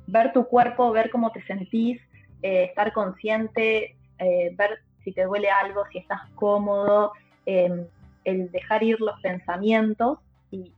ver 0.07 0.33
tu 0.33 0.47
cuerpo, 0.47 0.91
ver 0.93 1.11
cómo 1.11 1.31
te 1.33 1.43
sentís, 1.43 2.01
eh, 2.43 2.65
estar 2.65 2.93
consciente, 2.93 3.97
eh, 4.19 4.55
ver 4.57 4.81
si 5.05 5.13
te 5.13 5.25
duele 5.25 5.51
algo, 5.51 5.85
si 5.93 5.99
estás 5.99 6.21
cómodo, 6.35 7.13
em, 7.47 7.87
el 8.25 8.51
dejar 8.51 8.83
ir 8.83 9.01
los 9.01 9.21
pensamientos 9.21 10.19
y, 10.51 10.73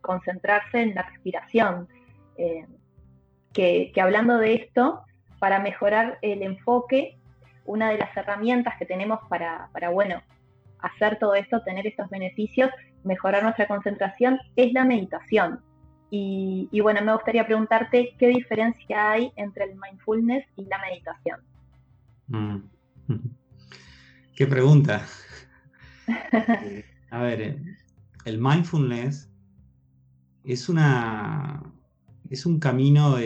concentrarse 0.00 0.80
en 0.80 0.94
la 0.94 1.02
respiración. 1.02 1.86
Eh, 2.38 2.66
que, 3.52 3.92
hablando 4.00 4.38
de 4.38 4.54
esto, 4.54 5.02
para 5.38 5.58
mejorar 5.58 6.18
el 6.22 6.42
enfoque, 6.42 7.18
una 7.70 7.90
de 7.90 7.98
las 7.98 8.14
herramientas 8.16 8.74
que 8.78 8.84
tenemos 8.84 9.20
para, 9.28 9.70
bueno, 9.92 10.22
hacer 10.80 11.18
todo 11.18 11.34
esto, 11.34 11.62
tener 11.62 11.86
estos 11.86 12.10
beneficios, 12.10 12.70
mejorar 13.04 13.42
nuestra 13.44 13.68
concentración, 13.68 14.38
es 14.56 14.72
la 14.72 14.84
meditación. 14.84 15.60
Y, 16.10 16.68
bueno, 16.82 17.00
me 17.02 17.12
gustaría 17.12 17.46
preguntarte 17.46 18.16
qué 18.18 18.28
diferencia 18.28 19.12
hay 19.12 19.32
entre 19.36 19.64
el 19.64 19.78
mindfulness 19.78 20.44
y 20.56 20.64
la 20.64 20.78
meditación. 20.78 21.40
Mm. 22.26 22.56
Qué 24.34 24.46
pregunta. 24.46 25.06
A 27.10 27.22
ver, 27.22 27.40
eh, 27.40 27.62
el 28.24 28.38
mindfulness 28.38 29.30
es 30.44 30.68
una 30.68 31.62
es 32.30 32.46
un 32.46 32.58
camino 32.58 33.16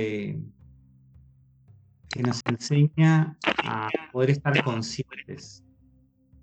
que 2.14 2.22
nos 2.22 2.42
enseña 2.46 3.36
a 3.64 3.88
poder 4.12 4.30
estar 4.30 4.62
conscientes, 4.62 5.64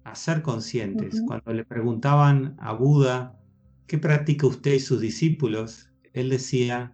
a 0.04 0.13
ser 0.16 0.42
conscientes. 0.42 1.24
Cuando 1.25 1.54
le 1.54 1.63
preguntaban 1.63 2.58
a 2.60 2.74
Buda, 2.74 3.40
¿qué 3.88 3.98
practica 3.98 4.48
usted 4.48 4.74
y 4.74 4.80
sus 4.82 5.00
discípulos? 5.00 5.90
Él 6.12 6.30
decía, 6.30 6.94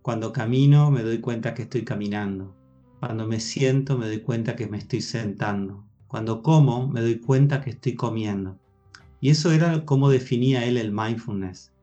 cuando 0.00 0.32
camino 0.32 0.90
me 0.90 1.02
doy 1.02 1.18
cuenta 1.18 1.52
que 1.52 1.64
estoy 1.64 1.84
caminando. 1.84 2.56
Cuando 2.98 3.28
me 3.28 3.40
siento 3.40 3.98
me 3.98 4.06
doy 4.06 4.20
cuenta 4.20 4.56
que 4.56 4.68
me 4.68 4.78
estoy 4.78 5.02
sentando. 5.02 5.84
Cuando 6.06 6.42
como 6.42 6.88
me 6.88 7.02
doy 7.02 7.20
cuenta 7.20 7.60
que 7.60 7.70
estoy 7.70 7.94
comiendo. 7.94 8.58
Y 9.20 9.28
eso 9.28 9.52
era 9.52 9.84
como 9.84 10.08
definía 10.08 10.64
él 10.64 10.78
el 10.78 10.92
mindfulness, 10.92 11.74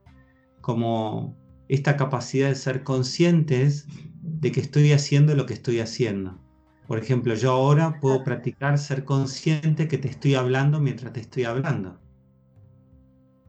como 0.62 1.38
esta 1.68 1.98
capacidad 1.98 2.50
de 2.50 2.56
ser 2.56 2.84
conscientes 2.84 3.86
de 4.22 4.52
que 4.52 4.62
estoy 4.62 4.92
haciendo 4.92 5.36
lo 5.36 5.46
que 5.46 5.54
estoy 5.54 5.80
haciendo. 5.80 6.40
Por 6.88 7.00
ejemplo, 7.00 7.34
yo 7.36 7.52
ahora 7.52 8.00
puedo 8.00 8.24
practicar 8.24 8.78
ser 8.78 9.06
consciente 9.06 9.88
que 9.88 9.98
te 9.98 10.10
estoy 10.10 10.36
hablando 10.36 10.80
mientras 10.80 11.14
te 11.14 11.22
estoy 11.22 11.46
hablando. 11.46 12.00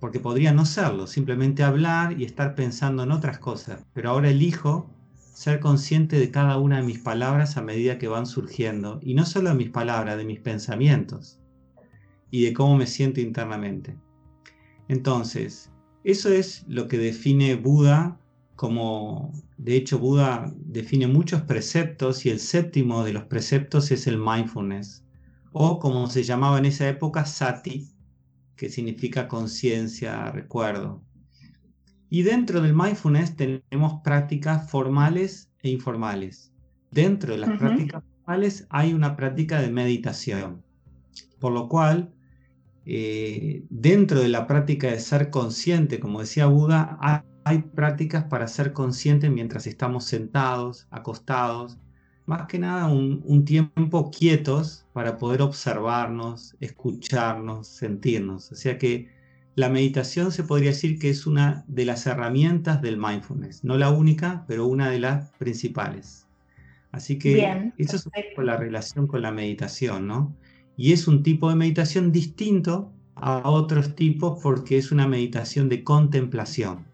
Porque 0.00 0.20
podría 0.20 0.52
no 0.52 0.64
serlo, 0.64 1.06
simplemente 1.06 1.62
hablar 1.62 2.18
y 2.18 2.24
estar 2.24 2.54
pensando 2.54 3.02
en 3.02 3.12
otras 3.12 3.38
cosas. 3.38 3.84
Pero 3.92 4.10
ahora 4.10 4.30
elijo 4.30 4.90
ser 5.34 5.60
consciente 5.60 6.18
de 6.18 6.30
cada 6.30 6.58
una 6.58 6.76
de 6.76 6.82
mis 6.82 6.98
palabras 6.98 7.56
a 7.56 7.62
medida 7.62 7.98
que 7.98 8.08
van 8.08 8.26
surgiendo. 8.26 8.98
Y 9.02 9.14
no 9.14 9.24
solo 9.24 9.50
de 9.50 9.56
mis 9.56 9.70
palabras, 9.70 10.16
de 10.16 10.24
mis 10.24 10.40
pensamientos 10.40 11.38
y 12.30 12.44
de 12.44 12.52
cómo 12.52 12.76
me 12.76 12.86
siento 12.86 13.20
internamente. 13.20 13.96
Entonces, 14.88 15.70
eso 16.04 16.30
es 16.30 16.64
lo 16.66 16.88
que 16.88 16.98
define 16.98 17.54
Buda 17.56 18.18
como, 18.56 19.32
de 19.56 19.76
hecho, 19.76 19.98
Buda 19.98 20.52
define 20.56 21.06
muchos 21.06 21.42
preceptos 21.42 22.26
y 22.26 22.30
el 22.30 22.38
séptimo 22.38 23.04
de 23.04 23.12
los 23.12 23.24
preceptos 23.24 23.90
es 23.90 24.06
el 24.06 24.18
mindfulness, 24.18 25.04
o 25.52 25.78
como 25.78 26.06
se 26.08 26.22
llamaba 26.22 26.58
en 26.58 26.66
esa 26.66 26.88
época, 26.88 27.26
sati, 27.26 27.88
que 28.56 28.68
significa 28.68 29.28
conciencia, 29.28 30.30
recuerdo. 30.30 31.02
Y 32.08 32.22
dentro 32.22 32.60
del 32.60 32.74
mindfulness 32.74 33.36
tenemos 33.36 34.02
prácticas 34.04 34.70
formales 34.70 35.50
e 35.62 35.70
informales. 35.70 36.52
Dentro 36.90 37.32
de 37.32 37.38
las 37.38 37.58
prácticas 37.58 38.04
formales 38.04 38.66
hay 38.68 38.92
una 38.92 39.16
práctica 39.16 39.60
de 39.60 39.70
meditación, 39.70 40.62
por 41.40 41.52
lo 41.52 41.68
cual 41.68 42.12
eh, 42.84 43.64
dentro 43.70 44.20
de 44.20 44.28
la 44.28 44.46
práctica 44.46 44.88
de 44.88 45.00
ser 45.00 45.30
consciente, 45.30 46.00
como 46.00 46.20
decía 46.20 46.46
Buda, 46.46 46.98
hay, 47.44 47.58
prácticas 47.58 48.24
para 48.24 48.48
ser 48.48 48.72
consciente 48.72 49.30
mientras 49.30 49.66
estamos 49.66 50.04
sentados, 50.04 50.86
acostados, 50.90 51.78
más 52.26 52.46
que 52.46 52.58
nada 52.58 52.86
un, 52.86 53.44
tiempo 53.44 54.10
quietos 54.10 54.86
para 54.92 55.18
poder 55.18 55.42
observarnos, 55.42 56.56
escucharnos, 56.60 57.66
sentirnos. 57.66 58.52
O 58.52 58.54
sea 58.54 58.78
que 58.78 59.08
la 59.54 59.68
meditación 59.68 60.32
se 60.32 60.44
podría 60.44 60.70
decir 60.70 60.98
que 60.98 61.10
es 61.10 61.26
una 61.26 61.64
de 61.66 61.84
las 61.84 62.06
herramientas 62.06 62.80
del 62.80 62.96
mindfulness, 62.96 63.64
no 63.64 63.76
la 63.76 63.90
única, 63.90 64.44
pero 64.46 64.66
una 64.66 64.88
de 64.90 65.00
las 65.00 65.30
principales. 65.32 66.26
Así 66.92 67.18
que 67.18 67.72
eso 67.78 67.96
es 67.96 68.08
la 68.36 68.56
relación 68.56 69.06
con 69.06 69.22
la 69.22 69.32
meditación, 69.32 70.06
¿no? 70.06 70.34
Y 70.76 70.92
es 70.92 71.08
un 71.08 71.22
tipo 71.22 71.48
de 71.48 71.56
meditación 71.56 72.12
distinto 72.12 72.92
a 73.14 73.48
otros 73.50 73.94
tipos 73.94 74.40
porque 74.42 74.78
es 74.78 74.92
una 74.92 75.06
meditación 75.06 75.68
de 75.68 75.84
contemplación. 75.84 76.91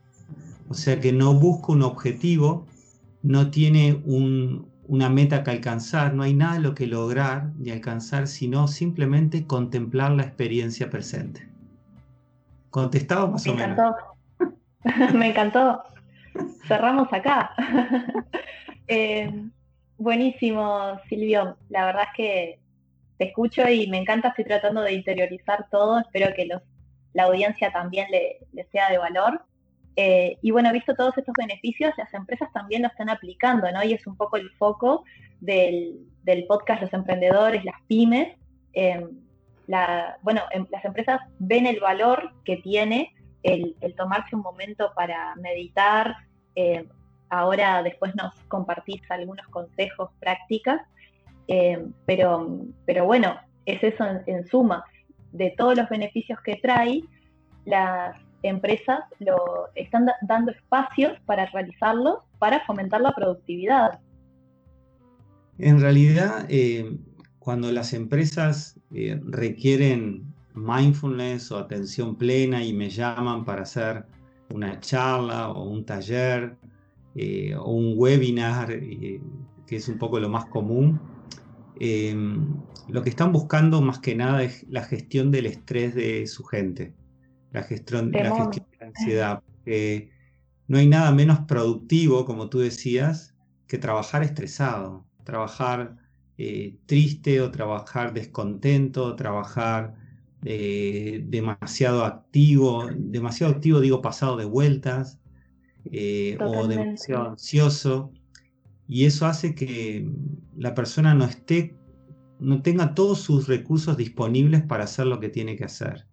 O 0.68 0.74
sea 0.74 1.00
que 1.00 1.12
no 1.12 1.34
busca 1.34 1.72
un 1.72 1.82
objetivo, 1.82 2.66
no 3.22 3.50
tiene 3.50 4.02
un, 4.04 4.70
una 4.86 5.08
meta 5.08 5.42
que 5.42 5.50
alcanzar, 5.50 6.14
no 6.14 6.22
hay 6.22 6.34
nada 6.34 6.58
lo 6.58 6.74
que 6.74 6.86
lograr 6.86 7.50
ni 7.58 7.70
alcanzar, 7.70 8.26
sino 8.26 8.68
simplemente 8.68 9.46
contemplar 9.46 10.12
la 10.12 10.24
experiencia 10.24 10.90
presente. 10.90 11.48
¿Contestado 12.70 13.28
más 13.28 13.46
Me 13.46 13.52
o 13.52 13.54
encantó. 13.54 13.96
Me 15.14 15.28
encantó. 15.28 15.82
Cerramos 16.66 17.12
acá. 17.12 17.52
Eh, 18.90 19.30
buenísimo, 19.98 20.98
Silvio. 21.10 21.58
La 21.68 21.84
verdad 21.84 22.04
es 22.04 22.16
que 22.16 22.60
te 23.18 23.26
escucho 23.26 23.68
y 23.68 23.86
me 23.88 23.98
encanta, 23.98 24.28
estoy 24.28 24.46
tratando 24.46 24.80
de 24.80 24.94
interiorizar 24.94 25.68
todo, 25.70 25.98
espero 25.98 26.34
que 26.34 26.46
los, 26.46 26.62
la 27.12 27.24
audiencia 27.24 27.70
también 27.70 28.06
le, 28.10 28.64
sea 28.72 28.90
de 28.90 28.96
valor. 28.96 29.44
Eh, 30.00 30.38
y 30.42 30.52
bueno, 30.52 30.72
visto 30.72 30.94
todos 30.94 31.18
estos 31.18 31.34
beneficios, 31.36 31.92
las 31.98 32.14
empresas 32.14 32.52
también 32.52 32.82
lo 32.82 32.88
están 32.88 33.10
aplicando, 33.10 33.68
¿no? 33.72 33.82
Y 33.82 33.94
es 33.94 34.06
un 34.06 34.16
poco 34.16 34.36
el 34.36 34.48
foco 34.52 35.02
del, 35.40 36.06
podcast 36.46 36.82
Los 36.82 36.92
Emprendedores, 36.92 37.64
las 37.64 37.82
pymes. 37.88 38.28
la, 39.66 40.16
bueno, 40.22 40.42
em, 40.52 40.68
las 40.70 40.84
empresas 40.84 41.20
ven 41.40 41.66
el 41.66 41.80
valor 41.80 42.32
que 42.44 42.58
tiene 42.58 43.12
el, 43.42 43.74
tomarse 43.96 44.36
un 44.36 44.42
momento 44.42 44.92
para 44.94 45.34
meditar. 45.34 46.14
Eh, 46.54 46.86
ahora 47.28 47.82
después 47.82 48.14
nos 48.14 48.32
compartís 48.46 49.02
algunos 49.10 49.48
consejos, 49.48 50.10
prácticas, 50.20 50.80
pero, 52.06 52.60
pero 52.86 53.04
bueno, 53.04 53.36
es 53.66 53.82
eso 53.82 54.04
en, 54.26 54.46
suma. 54.46 54.84
De 55.32 55.50
todos 55.58 55.76
los 55.76 55.88
beneficios 55.88 56.40
que 56.42 56.54
trae, 56.54 57.02
las 57.64 58.16
empresas 58.42 59.00
lo 59.18 59.68
están 59.74 60.06
dando 60.22 60.52
espacios 60.52 61.18
para 61.26 61.46
realizarlo, 61.46 62.24
para 62.38 62.64
fomentar 62.64 63.00
la 63.00 63.12
productividad. 63.12 64.00
En 65.58 65.80
realidad, 65.80 66.46
eh, 66.48 66.96
cuando 67.38 67.72
las 67.72 67.92
empresas 67.92 68.78
requieren 68.90 70.32
mindfulness 70.54 71.50
o 71.50 71.58
atención 71.58 72.16
plena 72.16 72.64
y 72.64 72.72
me 72.72 72.90
llaman 72.90 73.44
para 73.44 73.62
hacer 73.62 74.04
una 74.50 74.80
charla 74.80 75.50
o 75.50 75.68
un 75.68 75.84
taller 75.84 76.56
eh, 77.14 77.54
o 77.56 77.72
un 77.72 77.94
webinar, 77.96 78.70
eh, 78.70 79.20
que 79.66 79.76
es 79.76 79.88
un 79.88 79.98
poco 79.98 80.20
lo 80.20 80.28
más 80.28 80.46
común, 80.46 81.00
lo 82.88 83.02
que 83.02 83.10
están 83.10 83.30
buscando 83.30 83.80
más 83.80 84.00
que 84.00 84.16
nada 84.16 84.42
es 84.42 84.66
la 84.68 84.82
gestión 84.82 85.30
del 85.30 85.46
estrés 85.46 85.94
de 85.94 86.26
su 86.26 86.42
gente, 86.44 86.92
la 87.52 87.62
gestión, 87.62 88.10
la 88.12 88.34
gestión 88.34 88.66
de 88.70 88.78
la 88.80 88.86
ansiedad. 88.86 89.42
no 90.66 90.78
hay 90.78 90.88
nada 90.88 91.12
menos 91.12 91.40
productivo, 91.40 92.24
como 92.24 92.48
tú 92.48 92.58
decías, 92.58 93.34
que 93.66 93.78
trabajar 93.78 94.22
estresado, 94.22 95.06
trabajar 95.24 95.96
eh, 96.38 96.76
triste 96.86 97.40
o 97.40 97.50
trabajar 97.50 98.14
descontento, 98.14 99.04
o 99.04 99.16
trabajar 99.16 99.94
eh, 100.44 101.24
demasiado 101.26 102.04
activo, 102.04 102.86
demasiado 102.96 103.52
activo 103.52 103.80
digo 103.80 104.00
pasado 104.00 104.36
de 104.36 104.44
vueltas 104.44 105.18
eh, 105.84 106.38
o 106.40 106.66
demasiado 106.66 107.30
ansioso 107.30 108.12
y 108.86 109.04
eso 109.04 109.26
hace 109.26 109.54
que 109.54 110.10
la 110.56 110.74
persona 110.74 111.12
no 111.12 111.24
esté, 111.24 111.76
no 112.38 112.62
tenga 112.62 112.94
todos 112.94 113.20
sus 113.20 113.46
recursos 113.46 113.96
disponibles 113.96 114.62
para 114.62 114.84
hacer 114.84 115.06
lo 115.06 115.20
que 115.20 115.28
tiene 115.28 115.56
que 115.56 115.64
hacer. 115.64 116.06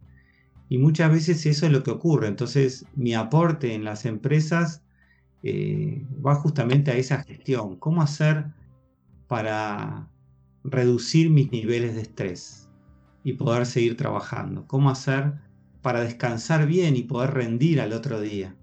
Y 0.70 0.78
muchas 0.78 1.12
veces 1.12 1.46
eso 1.46 1.66
es 1.66 1.72
lo 1.72 1.84
que 1.84 1.92
ocurre. 1.92 2.28
Entonces 2.28 2.86
mi 2.96 3.14
aporte 3.14 3.74
en 3.74 3.84
las 3.84 4.06
empresas 4.06 4.84
eh, 5.44 6.06
va 6.26 6.36
justamente 6.36 6.92
a 6.92 6.96
esa 6.96 7.24
gestión. 7.24 7.78
¿Cómo 7.78 8.02
hacer 8.02 8.46
para 9.28 10.10
reducir 10.64 11.30
mis 11.30 11.52
niveles 11.52 11.96
de 11.96 12.02
estrés? 12.02 12.66
y 13.26 13.34
poder 13.34 13.66
seguir 13.66 13.98
trabajando. 13.98 14.66
¿Cómo 14.68 14.92
hacer 14.92 15.34
para 15.82 16.02
descansar 16.02 16.68
bien 16.68 16.96
y 16.96 17.02
poder 17.02 17.32
rendir 17.32 17.82
al 17.82 17.92
otro 17.92 18.22
día? 18.22 18.56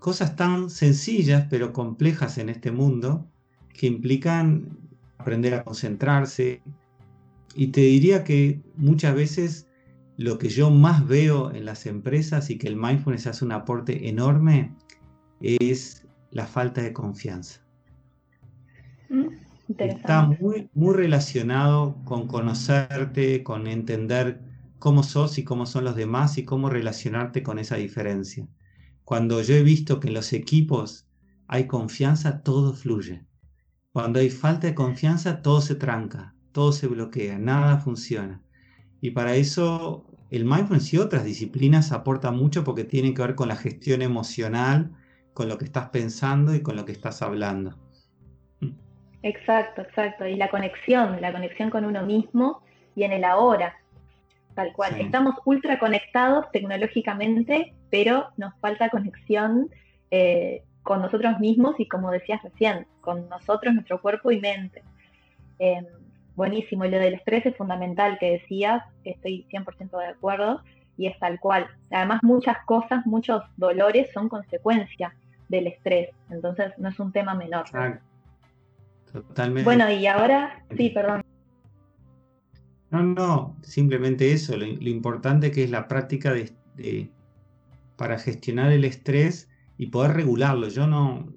Cosas 0.00 0.34
tan 0.34 0.70
sencillas 0.70 1.46
pero 1.50 1.74
complejas 1.74 2.38
en 2.38 2.48
este 2.48 2.72
mundo 2.72 3.30
que 3.74 3.86
implican 3.86 4.78
aprender 5.18 5.52
a 5.54 5.62
concentrarse. 5.62 6.62
Y 7.54 7.66
te 7.66 7.82
diría 7.82 8.24
que 8.24 8.62
muchas 8.76 9.14
veces 9.14 9.68
lo 10.16 10.38
que 10.38 10.48
yo 10.48 10.70
más 10.70 11.06
veo 11.06 11.52
en 11.52 11.64
las 11.64 11.86
empresas 11.86 12.50
y 12.50 12.58
que 12.58 12.68
el 12.68 12.76
mindfulness 12.76 13.26
hace 13.26 13.44
un 13.44 13.52
aporte 13.52 14.08
enorme 14.08 14.72
es 15.40 16.06
la 16.30 16.46
falta 16.46 16.82
de 16.82 16.92
confianza. 16.92 17.60
Mm. 19.08 19.26
Está 19.78 20.26
muy, 20.40 20.68
muy 20.74 20.94
relacionado 20.94 21.96
con 22.04 22.28
conocerte, 22.28 23.42
con 23.42 23.66
entender 23.66 24.40
cómo 24.78 25.02
sos 25.02 25.38
y 25.38 25.44
cómo 25.44 25.64
son 25.64 25.84
los 25.84 25.96
demás 25.96 26.36
y 26.36 26.44
cómo 26.44 26.68
relacionarte 26.68 27.42
con 27.42 27.58
esa 27.58 27.76
diferencia. 27.76 28.46
Cuando 29.04 29.40
yo 29.40 29.54
he 29.54 29.62
visto 29.62 30.00
que 30.00 30.08
en 30.08 30.14
los 30.14 30.32
equipos 30.34 31.06
hay 31.48 31.66
confianza, 31.66 32.42
todo 32.42 32.74
fluye. 32.74 33.24
Cuando 33.92 34.18
hay 34.18 34.28
falta 34.28 34.66
de 34.66 34.74
confianza, 34.74 35.40
todo 35.40 35.60
se 35.60 35.74
tranca, 35.76 36.34
todo 36.52 36.72
se 36.72 36.86
bloquea, 36.86 37.38
nada 37.38 37.78
funciona. 37.78 38.42
Y 39.04 39.10
para 39.10 39.34
eso 39.34 40.02
el 40.30 40.46
mindfulness 40.46 40.94
y 40.94 40.96
otras 40.96 41.24
disciplinas 41.24 41.92
aportan 41.92 42.38
mucho 42.38 42.64
porque 42.64 42.84
tienen 42.84 43.12
que 43.12 43.20
ver 43.20 43.34
con 43.34 43.48
la 43.48 43.56
gestión 43.56 44.00
emocional, 44.00 44.92
con 45.34 45.46
lo 45.46 45.58
que 45.58 45.66
estás 45.66 45.90
pensando 45.90 46.54
y 46.54 46.62
con 46.62 46.74
lo 46.74 46.86
que 46.86 46.92
estás 46.92 47.20
hablando. 47.20 47.78
Exacto, 49.22 49.82
exacto. 49.82 50.26
Y 50.26 50.36
la 50.36 50.48
conexión, 50.48 51.20
la 51.20 51.32
conexión 51.32 51.68
con 51.68 51.84
uno 51.84 52.06
mismo 52.06 52.62
y 52.96 53.02
en 53.02 53.12
el 53.12 53.24
ahora. 53.24 53.76
Tal 54.54 54.72
cual. 54.72 54.98
Estamos 54.98 55.34
ultra 55.44 55.78
conectados 55.78 56.50
tecnológicamente, 56.50 57.74
pero 57.90 58.28
nos 58.38 58.54
falta 58.60 58.88
conexión 58.88 59.68
eh, 60.10 60.62
con 60.82 61.02
nosotros 61.02 61.38
mismos 61.40 61.74
y 61.78 61.88
como 61.88 62.10
decías 62.10 62.42
recién, 62.42 62.86
con 63.02 63.28
nosotros, 63.28 63.74
nuestro 63.74 64.00
cuerpo 64.00 64.30
y 64.30 64.40
mente. 64.40 64.82
Em, 65.58 65.84
buenísimo. 66.36 66.84
Y 66.84 66.90
lo 66.90 66.98
del 66.98 67.14
estrés 67.14 67.46
es 67.46 67.56
fundamental 67.56 68.18
que 68.18 68.32
decías, 68.32 68.82
estoy 69.04 69.46
100% 69.50 69.98
de 69.98 70.06
acuerdo 70.06 70.62
y 70.96 71.06
es 71.06 71.18
tal 71.18 71.40
cual. 71.40 71.66
Además, 71.90 72.20
muchas 72.22 72.58
cosas, 72.66 73.04
muchos 73.06 73.42
dolores 73.56 74.10
son 74.12 74.28
consecuencia 74.28 75.14
del 75.48 75.66
estrés. 75.66 76.10
Entonces, 76.30 76.72
no 76.78 76.88
es 76.88 76.98
un 76.98 77.12
tema 77.12 77.34
menor. 77.34 77.66
Totalmente. 79.12 79.64
Bueno, 79.64 79.90
y 79.90 80.06
ahora, 80.06 80.64
sí, 80.76 80.90
perdón. 80.90 81.22
No, 82.90 83.02
no, 83.02 83.56
simplemente 83.62 84.32
eso, 84.32 84.56
lo, 84.56 84.66
importante 84.66 85.50
que 85.50 85.64
es 85.64 85.70
la 85.70 85.88
práctica 85.88 86.32
de, 86.32 87.10
para 87.96 88.18
gestionar 88.18 88.70
el 88.70 88.84
estrés 88.84 89.50
y 89.76 89.86
poder 89.86 90.12
regularlo. 90.12 90.68
Yo 90.68 90.86
no, 90.86 91.32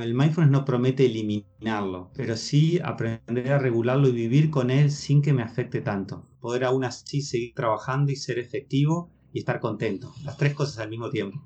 el 0.00 0.14
mindfulness 0.14 0.50
no 0.50 0.64
promete 0.64 1.06
eliminarlo, 1.06 2.10
pero 2.14 2.36
sí 2.36 2.80
aprender 2.82 3.52
a 3.52 3.58
regularlo 3.58 4.08
y 4.08 4.12
vivir 4.12 4.50
con 4.50 4.70
él 4.70 4.90
sin 4.90 5.22
que 5.22 5.32
me 5.32 5.42
afecte 5.42 5.80
tanto. 5.80 6.26
Poder 6.40 6.64
aún 6.64 6.84
así 6.84 7.22
seguir 7.22 7.54
trabajando 7.54 8.12
y 8.12 8.16
ser 8.16 8.38
efectivo 8.38 9.10
y 9.32 9.40
estar 9.40 9.60
contento. 9.60 10.14
Las 10.24 10.36
tres 10.36 10.54
cosas 10.54 10.78
al 10.78 10.90
mismo 10.90 11.10
tiempo. 11.10 11.40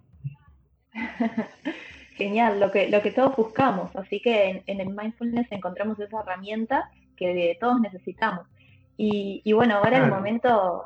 Genial, 2.16 2.61
lo 2.61 2.70
que, 2.70 2.88
lo 2.88 3.02
que 3.02 3.11
todos 3.11 3.35
buscamos. 3.37 3.94
Así 3.96 4.20
que 4.20 4.62
en, 4.66 4.80
el 4.80 4.90
mindfulness 4.90 5.50
encontramos 5.50 5.98
esa 5.98 6.20
herramienta 6.20 6.90
que 7.16 7.57
todos 7.61 7.80
necesitamos. 7.80 8.46
Y, 8.96 9.52
bueno, 9.52 9.78
ahora 9.78 10.04
el 10.04 10.11
momento 10.11 10.85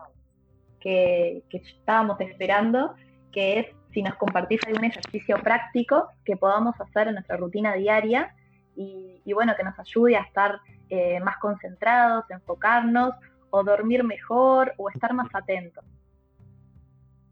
que, 0.80 1.42
estábamos 1.50 2.18
esperando, 2.22 2.94
que 3.32 3.60
es 3.60 3.66
si 3.98 4.02
nos 4.04 4.14
compartís 4.14 4.60
algún 4.64 4.84
ejercicio 4.84 5.42
práctico 5.42 6.06
que 6.24 6.36
podamos 6.36 6.80
hacer 6.80 7.08
en 7.08 7.14
nuestra 7.14 7.36
rutina 7.36 7.74
diaria 7.74 8.32
y, 8.76 9.20
bueno, 9.34 9.54
que 9.56 9.64
nos 9.64 9.76
ayude 9.76 10.16
a 10.16 10.20
estar 10.20 10.60
eh, 10.88 11.18
más 11.18 11.38
concentrados, 11.38 12.24
enfocarnos 12.30 13.10
o 13.50 13.64
dormir 13.64 14.04
mejor 14.04 14.72
o 14.76 14.88
estar 14.88 15.12
más 15.14 15.26
atentos. 15.32 15.84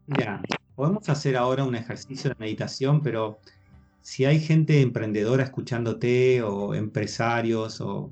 Ya, 0.07 0.41
podemos 0.75 1.07
hacer 1.07 1.37
ahora 1.37 1.63
un 1.63 1.73
ejercicio 1.73 2.31
de 2.31 2.35
meditación, 2.37 3.01
pero 3.01 3.39
si 4.01 4.25
hay 4.25 4.41
gente 4.41 4.81
emprendedora 4.81 5.43
escuchándote 5.43 6.43
o 6.43 6.75
empresarios 6.75 7.79
o, 7.79 8.11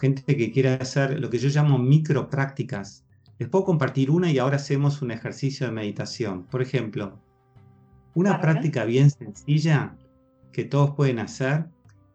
gente 0.00 0.24
que 0.24 0.52
quiera 0.52 0.76
hacer 0.76 1.20
lo 1.20 1.28
que 1.28 1.36
yo 1.36 1.50
llamo 1.50 1.76
micro 1.76 2.30
prácticas, 2.30 3.04
les 3.38 3.50
puedo 3.50 3.66
compartir 3.66 4.10
una 4.10 4.30
y 4.32 4.38
ahora 4.38 4.56
hacemos 4.56 5.02
un 5.02 5.10
ejercicio 5.10 5.66
de 5.66 5.72
meditación. 5.72 6.44
Por 6.44 6.62
ejemplo, 6.62 7.20
una 8.14 8.40
práctica 8.40 8.84
bien 8.84 9.10
sencilla 9.10 9.96
que 10.52 10.64
todos 10.64 10.92
pueden 10.92 11.18
hacer, 11.18 11.66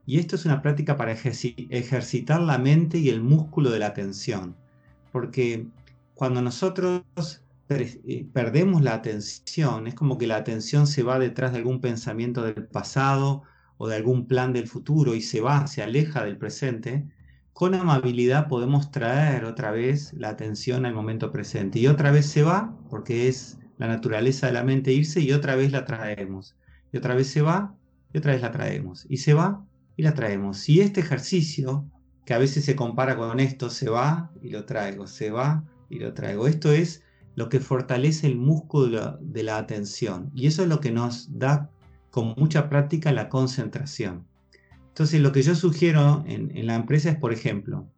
y 0.05 0.19
esto 0.19 0.35
es 0.35 0.45
una 0.45 0.61
práctica 0.61 0.97
para 0.97 1.13
ejercitar 1.13 2.41
la 2.41 2.57
mente 2.57 2.97
y 2.97 3.09
el 3.09 3.21
músculo 3.21 3.71
de 3.71 3.79
la 3.79 3.87
atención, 3.87 4.55
porque 5.11 5.67
cuando 6.13 6.41
nosotros 6.41 7.03
eh, 7.69 8.27
perdemos 8.31 8.83
la 8.83 8.93
atención, 8.93 9.87
es 9.87 9.95
como 9.95 10.17
que 10.17 10.27
la 10.27 10.37
atención 10.37 10.85
se 10.85 11.03
va 11.03 11.17
detrás 11.17 11.51
de 11.51 11.57
algún 11.57 11.81
pensamiento 11.81 12.43
del 12.43 12.67
pasado 12.67 13.43
o 13.77 13.87
de 13.87 13.95
algún 13.95 14.27
plan 14.27 14.53
del 14.53 14.67
futuro 14.67 15.15
y 15.15 15.21
se 15.21 15.41
va, 15.41 15.65
se 15.67 15.81
aleja 15.81 16.23
del 16.23 16.37
presente, 16.37 17.07
con 17.53 17.73
amabilidad 17.73 18.47
podemos 18.49 18.91
traer 18.91 19.45
otra 19.45 19.71
vez 19.71 20.13
la 20.13 20.29
atención 20.29 20.85
al 20.85 20.93
momento 20.93 21.31
presente. 21.31 21.79
Y 21.79 21.87
otra 21.87 22.11
vez 22.11 22.25
se 22.25 22.43
va, 22.43 22.77
porque 22.89 23.29
es 23.29 23.57
la 23.77 23.87
naturaleza 23.87 24.47
de 24.47 24.53
la 24.53 24.63
mente 24.63 24.93
irse, 24.93 25.21
y 25.21 25.31
otra 25.31 25.55
vez 25.55 25.71
la 25.71 25.85
traemos. 25.85 26.55
Y 26.91 26.97
otra 26.97 27.15
vez 27.15 27.27
se 27.27 27.41
va, 27.41 27.75
y 28.13 28.17
otra 28.17 28.33
vez 28.33 28.41
la 28.41 28.51
traemos. 28.51 29.05
Y 29.09 29.17
se 29.17 29.33
va, 29.33 29.65
y 29.97 30.03
la 30.03 30.13
traemos. 30.13 30.57
Si 30.57 30.81
este 30.81 31.01
ejercicio, 31.01 31.85
que 32.25 32.33
a 32.33 32.39
veces 32.39 32.65
se 32.65 32.75
compara 32.75 33.15
con 33.15 33.39
esto, 33.39 33.69
se 33.69 33.89
va 33.89 34.31
y 34.41 34.49
lo 34.49 34.65
traigo, 34.65 35.07
se 35.07 35.31
va 35.31 35.63
y 35.89 35.99
lo 35.99 36.13
traigo. 36.13 36.47
Esto 36.47 36.71
es 36.71 37.03
lo 37.35 37.49
que 37.49 37.59
fortalece 37.59 38.27
el 38.27 38.35
músculo 38.35 39.17
de 39.21 39.43
la 39.43 39.57
atención. 39.57 40.31
Y 40.33 40.47
eso 40.47 40.63
es 40.63 40.69
lo 40.69 40.79
que 40.79 40.91
nos 40.91 41.37
da 41.37 41.69
con 42.09 42.33
mucha 42.37 42.69
práctica 42.69 43.11
la 43.11 43.29
concentración. 43.29 44.25
Entonces 44.87 45.19
lo 45.19 45.31
que 45.33 45.41
yo 45.41 45.55
sugiero 45.55 46.23
en, 46.25 46.65
la 46.65 46.75
empresa 46.75 47.09
es, 47.09 47.17
por 47.17 47.33
ejemplo, 47.33 47.89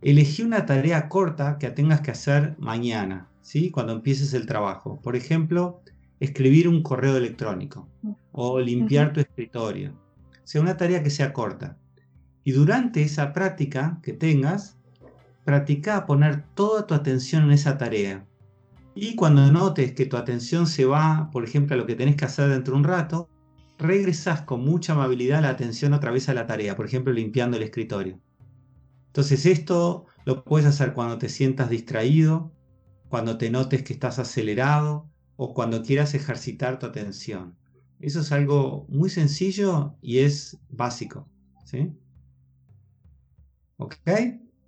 elegí 0.00 0.42
una 0.42 0.66
tarea 0.66 1.08
corta 1.08 1.58
que 1.58 1.68
tengas 1.70 2.00
que 2.00 2.12
hacer 2.12 2.54
mañana, 2.58 3.28
¿sí? 3.44 3.70
cuando 3.70 3.92
empieces 3.92 4.34
el 4.34 4.46
trabajo. 4.46 5.00
Por 5.02 5.14
ejemplo, 5.14 5.82
escribir 6.18 6.66
un 6.66 6.82
correo 6.82 7.16
electrónico 7.16 7.88
o 8.32 8.58
limpiar 8.58 9.12
tu 9.12 9.20
escritorio. 9.20 9.92
O 9.92 10.46
sea, 10.46 10.60
una 10.60 10.76
tarea 10.76 11.02
que 11.02 11.10
sea 11.10 11.32
corta. 11.32 11.78
Y 12.42 12.52
durante 12.52 13.02
esa 13.02 13.32
práctica 13.32 14.00
que 14.02 14.12
tengas, 14.12 14.78
practica 15.44 16.06
poner 16.06 16.44
toda 16.54 16.86
tu 16.86 16.94
atención 16.94 17.44
en 17.44 17.52
esa 17.52 17.78
tarea. 17.78 18.26
Y 18.94 19.14
cuando 19.14 19.50
notes 19.52 19.92
que 19.92 20.06
tu 20.06 20.16
atención 20.16 20.66
se 20.66 20.84
va, 20.84 21.30
por 21.30 21.44
ejemplo, 21.44 21.74
a 21.74 21.78
lo 21.78 21.86
que 21.86 21.96
tenés 21.96 22.16
que 22.16 22.24
hacer 22.24 22.48
dentro 22.48 22.74
de 22.74 22.78
un 22.78 22.84
rato, 22.84 23.28
regresas 23.78 24.42
con 24.42 24.64
mucha 24.64 24.94
amabilidad 24.94 25.42
la 25.42 25.50
atención 25.50 25.92
otra 25.92 26.10
vez 26.10 26.28
a 26.28 26.34
la 26.34 26.46
tarea, 26.46 26.76
por 26.76 26.86
ejemplo, 26.86 27.12
limpiando 27.12 27.56
el 27.56 27.64
escritorio. 27.64 28.20
Entonces 29.08 29.46
esto 29.46 30.06
lo 30.24 30.44
puedes 30.44 30.66
hacer 30.66 30.92
cuando 30.92 31.18
te 31.18 31.28
sientas 31.28 31.70
distraído, 31.70 32.53
cuando 33.14 33.38
te 33.38 33.48
notes 33.48 33.84
que 33.84 33.92
estás 33.92 34.18
acelerado 34.18 35.08
o 35.36 35.54
cuando 35.54 35.84
quieras 35.84 36.14
ejercitar 36.14 36.80
tu 36.80 36.86
atención. 36.86 37.56
Eso 38.00 38.22
es 38.22 38.32
algo 38.32 38.86
muy 38.88 39.08
sencillo 39.08 39.94
y 40.02 40.18
es 40.18 40.58
básico. 40.68 41.28
¿sí? 41.62 41.92
¿Ok? 43.76 43.94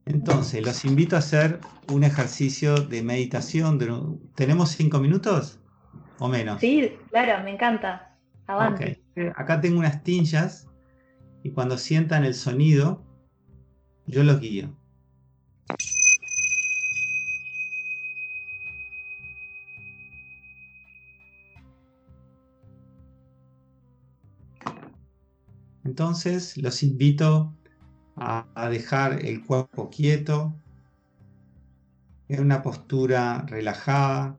Entonces, 0.05 0.65
los 0.65 0.85
invito 0.85 1.17
a 1.17 1.19
hacer 1.19 1.59
un 1.89 2.05
ejercicio 2.05 2.77
de 2.77 3.03
meditación. 3.03 3.81
¿Tenemos 4.37 4.71
cinco 4.71 5.01
minutos 5.01 5.59
o 6.21 6.29
menos? 6.29 6.61
Sí, 6.61 6.89
claro, 7.11 7.43
me 7.43 7.51
encanta. 7.51 8.17
Avance. 8.47 9.03
Acá 9.35 9.61
tengo 9.61 9.81
unas 9.81 10.05
tinchas 10.05 10.69
y 11.43 11.51
cuando 11.51 11.79
sientan 11.79 12.25
el 12.25 12.35
sonido, 12.35 13.05
yo 14.07 14.23
los 14.23 14.39
guío. 14.39 14.73
Entonces, 25.87 26.57
los 26.57 26.83
invito 26.83 27.55
a, 28.17 28.69
dejar 28.71 29.25
el 29.25 29.45
cuerpo 29.45 29.89
quieto, 29.89 30.53
en 32.29 32.43
una 32.43 32.61
postura 32.61 33.47
relajada, 33.47 34.37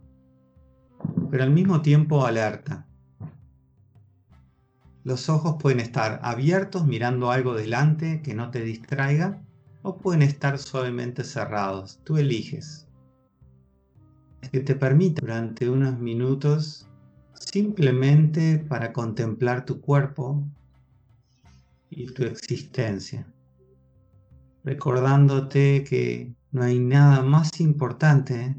pero 1.32 1.44
al 1.44 1.52
mismo 1.52 1.82
tiempo 1.82 2.26
alerta. 2.26 2.86
Los 5.06 5.30
ojos 5.30 5.56
pueden 5.58 5.80
estar 5.80 6.20
abiertos 6.22 6.86
mirando 6.86 7.32
algo 7.32 7.54
delante 7.56 8.22
que 8.22 8.34
no 8.34 8.52
te 8.52 8.62
distraiga 8.62 9.42
o 9.84 9.98
pueden 9.98 10.24
estar 10.24 10.58
suavemente 10.58 11.24
cerrados. 11.24 12.02
Tú 12.04 12.18
eliges. 12.18 12.90
Que 14.52 14.60
te 14.60 14.76
permita 14.76 15.22
durante 15.22 15.70
unos 15.70 15.98
minutos 15.98 16.90
simplemente 17.36 18.60
para 18.60 18.92
contemplar 18.92 19.64
tu 19.64 19.80
cuerpo 19.80 20.46
y 21.90 22.08
tu 22.14 22.24
existencia 22.24 23.28
recordándote 24.68 25.86
que 25.86 26.36
no 26.52 26.64
hay 26.64 26.78
nada 26.78 27.24
más 27.24 27.62
importante 27.62 28.54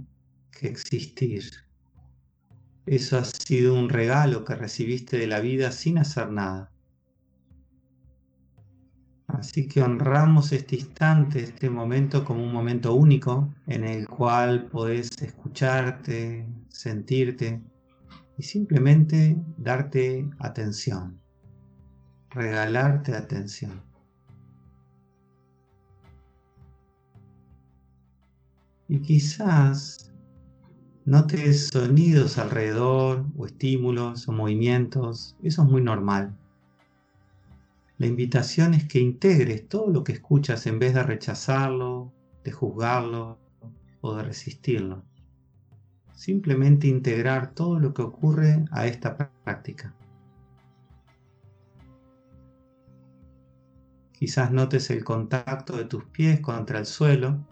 que 0.50 0.66
existir. 0.66 1.44
Eso 2.86 3.18
ha 3.18 3.24
sido 3.26 3.78
un 3.78 3.90
regalo 3.90 4.42
que 4.42 4.54
recibiste 4.54 5.18
de 5.18 5.26
la 5.26 5.40
vida 5.40 5.70
sin 5.70 5.98
hacer 5.98 6.30
nada. 6.32 6.72
Así 9.26 9.68
que 9.68 9.82
honramos 9.82 10.52
este 10.52 10.76
instante, 10.76 11.40
este 11.40 11.68
momento 11.68 12.24
como 12.24 12.42
un 12.42 12.54
momento 12.54 12.94
único 12.94 13.52
en 13.66 13.84
el 13.84 14.08
cual 14.08 14.64
podés 14.68 15.10
escucharte, 15.20 16.48
sentirte 16.70 17.60
y 18.38 18.42
simplemente 18.42 19.36
darte 19.58 20.26
atención, 20.38 21.20
regalarte 22.38 23.14
atención. 23.14 23.82
Y 28.88 29.00
quizás 29.00 30.12
notes 31.04 31.68
sonidos 31.68 32.38
alrededor 32.38 33.26
o 33.36 33.46
estímulos 33.46 34.28
o 34.28 34.32
movimientos. 34.32 35.36
Eso 35.42 35.62
es 35.62 35.68
muy 35.68 35.82
normal. 35.82 36.36
La 37.98 38.06
invitación 38.06 38.74
es 38.74 38.84
que 38.86 39.00
integres 39.00 39.68
todo 39.68 39.88
lo 39.88 40.04
que 40.04 40.12
escuchas 40.12 40.66
en 40.66 40.78
vez 40.78 40.94
de 40.94 41.02
rechazarlo, 41.02 42.12
de 42.44 42.52
juzgarlo 42.52 43.38
o 44.00 44.14
de 44.14 44.22
resistirlo. 44.22 45.02
Simplemente 46.14 46.86
integrar 46.86 47.54
todo 47.54 47.80
lo 47.80 47.92
que 47.92 48.02
ocurre 48.02 48.64
a 48.70 48.86
esta 48.86 49.16
práctica. 49.16 49.97
Quizás 54.18 54.50
notes 54.50 54.90
el 54.90 55.04
contacto 55.04 55.76
de 55.76 55.84
tus 55.84 56.02
pies 56.06 56.40
contra 56.40 56.80
el 56.80 56.86
suelo 56.86 57.46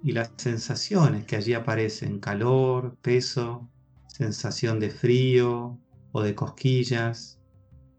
y 0.00 0.12
las 0.12 0.30
sensaciones 0.36 1.26
que 1.26 1.34
allí 1.34 1.54
aparecen, 1.54 2.20
calor, 2.20 2.96
peso, 3.02 3.68
sensación 4.06 4.78
de 4.78 4.90
frío 4.90 5.80
o 6.12 6.22
de 6.22 6.36
cosquillas, 6.36 7.40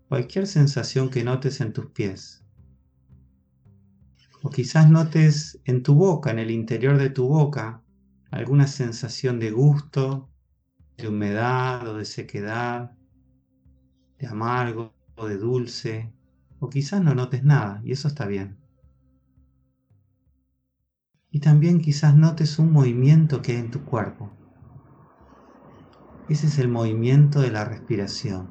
cualquier 0.08 0.48
sensación 0.48 1.10
que 1.10 1.26
notes 1.26 1.60
en 1.60 1.74
tus 1.74 1.88
pies. 1.88 2.46
O 4.44 4.50
quizás 4.50 4.90
notes 4.90 5.60
en 5.66 5.84
tu 5.84 5.94
boca, 5.94 6.32
en 6.32 6.40
el 6.40 6.52
interior 6.52 6.98
de 6.98 7.10
tu 7.10 7.28
boca, 7.28 7.84
alguna 8.32 8.68
sensación 8.68 9.40
de 9.40 9.52
gusto, 9.52 10.30
de 10.96 11.10
humedad 11.10 11.86
o 11.86 11.98
de 11.98 12.06
sequedad, 12.06 12.96
de 14.20 14.28
amargo 14.28 14.94
o 15.16 15.28
de 15.28 15.36
dulce, 15.36 16.14
o 16.64 16.70
quizás 16.70 17.04
no 17.04 17.14
notes 17.14 17.44
nada 17.44 17.82
y 17.84 17.92
eso 17.92 18.08
está 18.08 18.26
bien. 18.26 18.58
Y 21.30 21.42
también 21.42 21.82
quizás 21.82 22.16
notes 22.16 22.58
un 22.58 22.72
movimiento 22.72 23.42
que 23.42 23.52
hay 23.52 23.58
en 23.58 23.72
tu 23.72 23.84
cuerpo. 23.84 24.32
Ese 26.30 26.48
es 26.48 26.60
el 26.60 26.70
movimiento 26.70 27.42
de 27.42 27.52
la 27.52 27.66
respiración. 27.66 28.50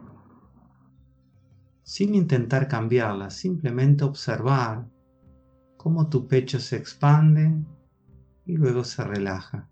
Sin 1.85 2.15
intentar 2.15 2.69
cambiarla, 2.69 3.31
simplemente 3.31 4.05
observar 4.05 4.87
cómo 5.79 6.11
tu 6.11 6.29
pecho 6.29 6.61
se 6.61 6.77
expande 6.77 7.65
y 8.45 8.57
luego 8.59 8.85
se 8.85 9.05
relaja. 9.05 9.71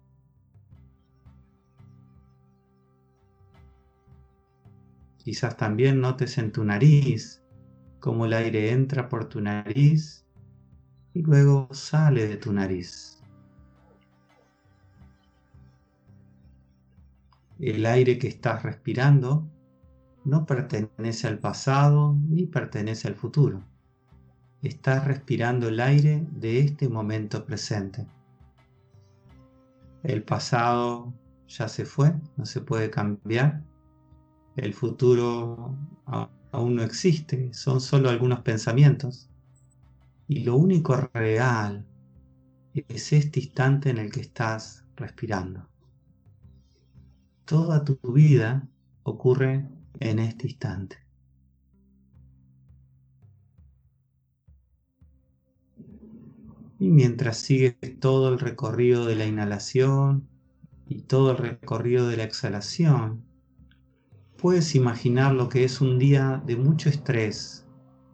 Quizás 5.19 5.59
también 5.59 6.01
notes 6.01 6.39
en 6.39 6.53
tu 6.53 6.65
nariz 6.65 7.40
cómo 8.01 8.25
el 8.25 8.33
aire 8.33 8.73
entra 8.73 9.09
por 9.09 9.29
tu 9.29 9.41
nariz 9.41 10.25
y 11.15 11.23
luego 11.23 11.69
sale 11.73 12.27
de 12.27 12.37
tu 12.37 12.53
nariz. 12.53 13.23
El 17.59 17.85
aire 17.85 18.19
que 18.19 18.29
estás 18.29 18.63
respirando 18.63 19.47
no 20.25 20.47
pertenece 20.47 21.29
al 21.29 21.39
pasado 21.39 22.17
ni 22.29 22.47
pertenece 22.47 23.09
al 23.09 23.15
futuro. 23.15 23.63
Estás 24.63 25.07
respirando 25.07 25.69
el 25.69 25.81
aire 25.81 26.27
de 26.33 26.61
este 26.61 26.89
momento 26.89 27.45
presente. 27.45 28.07
El 30.03 30.23
pasado 30.23 31.13
ya 31.49 31.69
se 31.69 31.85
fue, 31.85 32.15
no 32.37 32.47
se 32.47 32.61
puede 32.61 32.91
cambiar. 32.91 33.63
El 34.57 34.73
futuro 34.73 35.77
aún 36.53 36.77
no 36.77 36.83
existe, 36.83 37.53
son 37.55 37.81
solo 37.81 38.11
algunos 38.11 38.41
pensamientos. 38.41 39.29
Y 40.29 40.45
lo 40.45 40.57
único 40.57 40.97
real 41.13 41.87
es 42.75 43.13
este 43.13 43.41
instante 43.41 43.91
en 43.91 43.99
el 43.99 44.11
que 44.11 44.21
estás 44.21 44.85
respirando. 44.97 45.69
Toda 47.45 47.85
tu 47.85 47.99
vida 48.13 48.69
ocurre 49.03 49.67
en 49.99 50.19
este 50.21 50.47
instante. 50.47 50.99
Y 56.79 56.89
mientras 56.89 57.37
sigues 57.37 57.75
todo 57.99 58.33
el 58.33 58.39
recorrido 58.39 59.05
de 59.05 59.17
la 59.17 59.27
inhalación 59.27 60.29
y 60.89 61.03
todo 61.03 61.33
el 61.33 61.37
recorrido 61.37 62.09
de 62.09 62.17
la 62.17 62.25
exhalación, 62.25 63.30
puedes 64.41 64.75
imaginar 64.75 65.35
lo 65.35 65.49
que 65.49 65.65
es 65.65 65.83
un 65.83 65.99
día 65.99 66.43
de 66.47 66.57
mucho 66.57 66.89
estrés, 66.89 67.67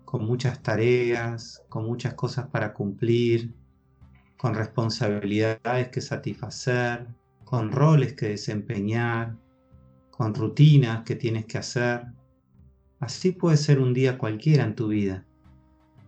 con 0.05 0.27
muchas 0.27 0.61
tareas, 0.61 1.63
con 1.69 1.87
muchas 1.87 2.15
cosas 2.15 2.49
para 2.49 2.75
cumplir, 2.75 3.55
con 4.37 4.55
responsabilidades 4.55 5.89
que 5.89 6.01
satisfacer, 6.01 7.07
con 7.45 7.71
roles 7.71 8.15
que 8.15 8.31
desempeñar, 8.31 9.37
con 10.11 10.35
rutinas 10.35 11.05
que 11.05 11.15
tienes 11.15 11.47
que 11.47 11.59
hacer. 11.59 12.07
Así 12.99 13.31
puede 13.31 13.57
ser 13.57 13.79
un 13.79 13.95
día 13.95 14.19
cualquiera 14.19 14.65
en 14.65 14.75
tu 14.75 14.89
vida. 14.89 15.25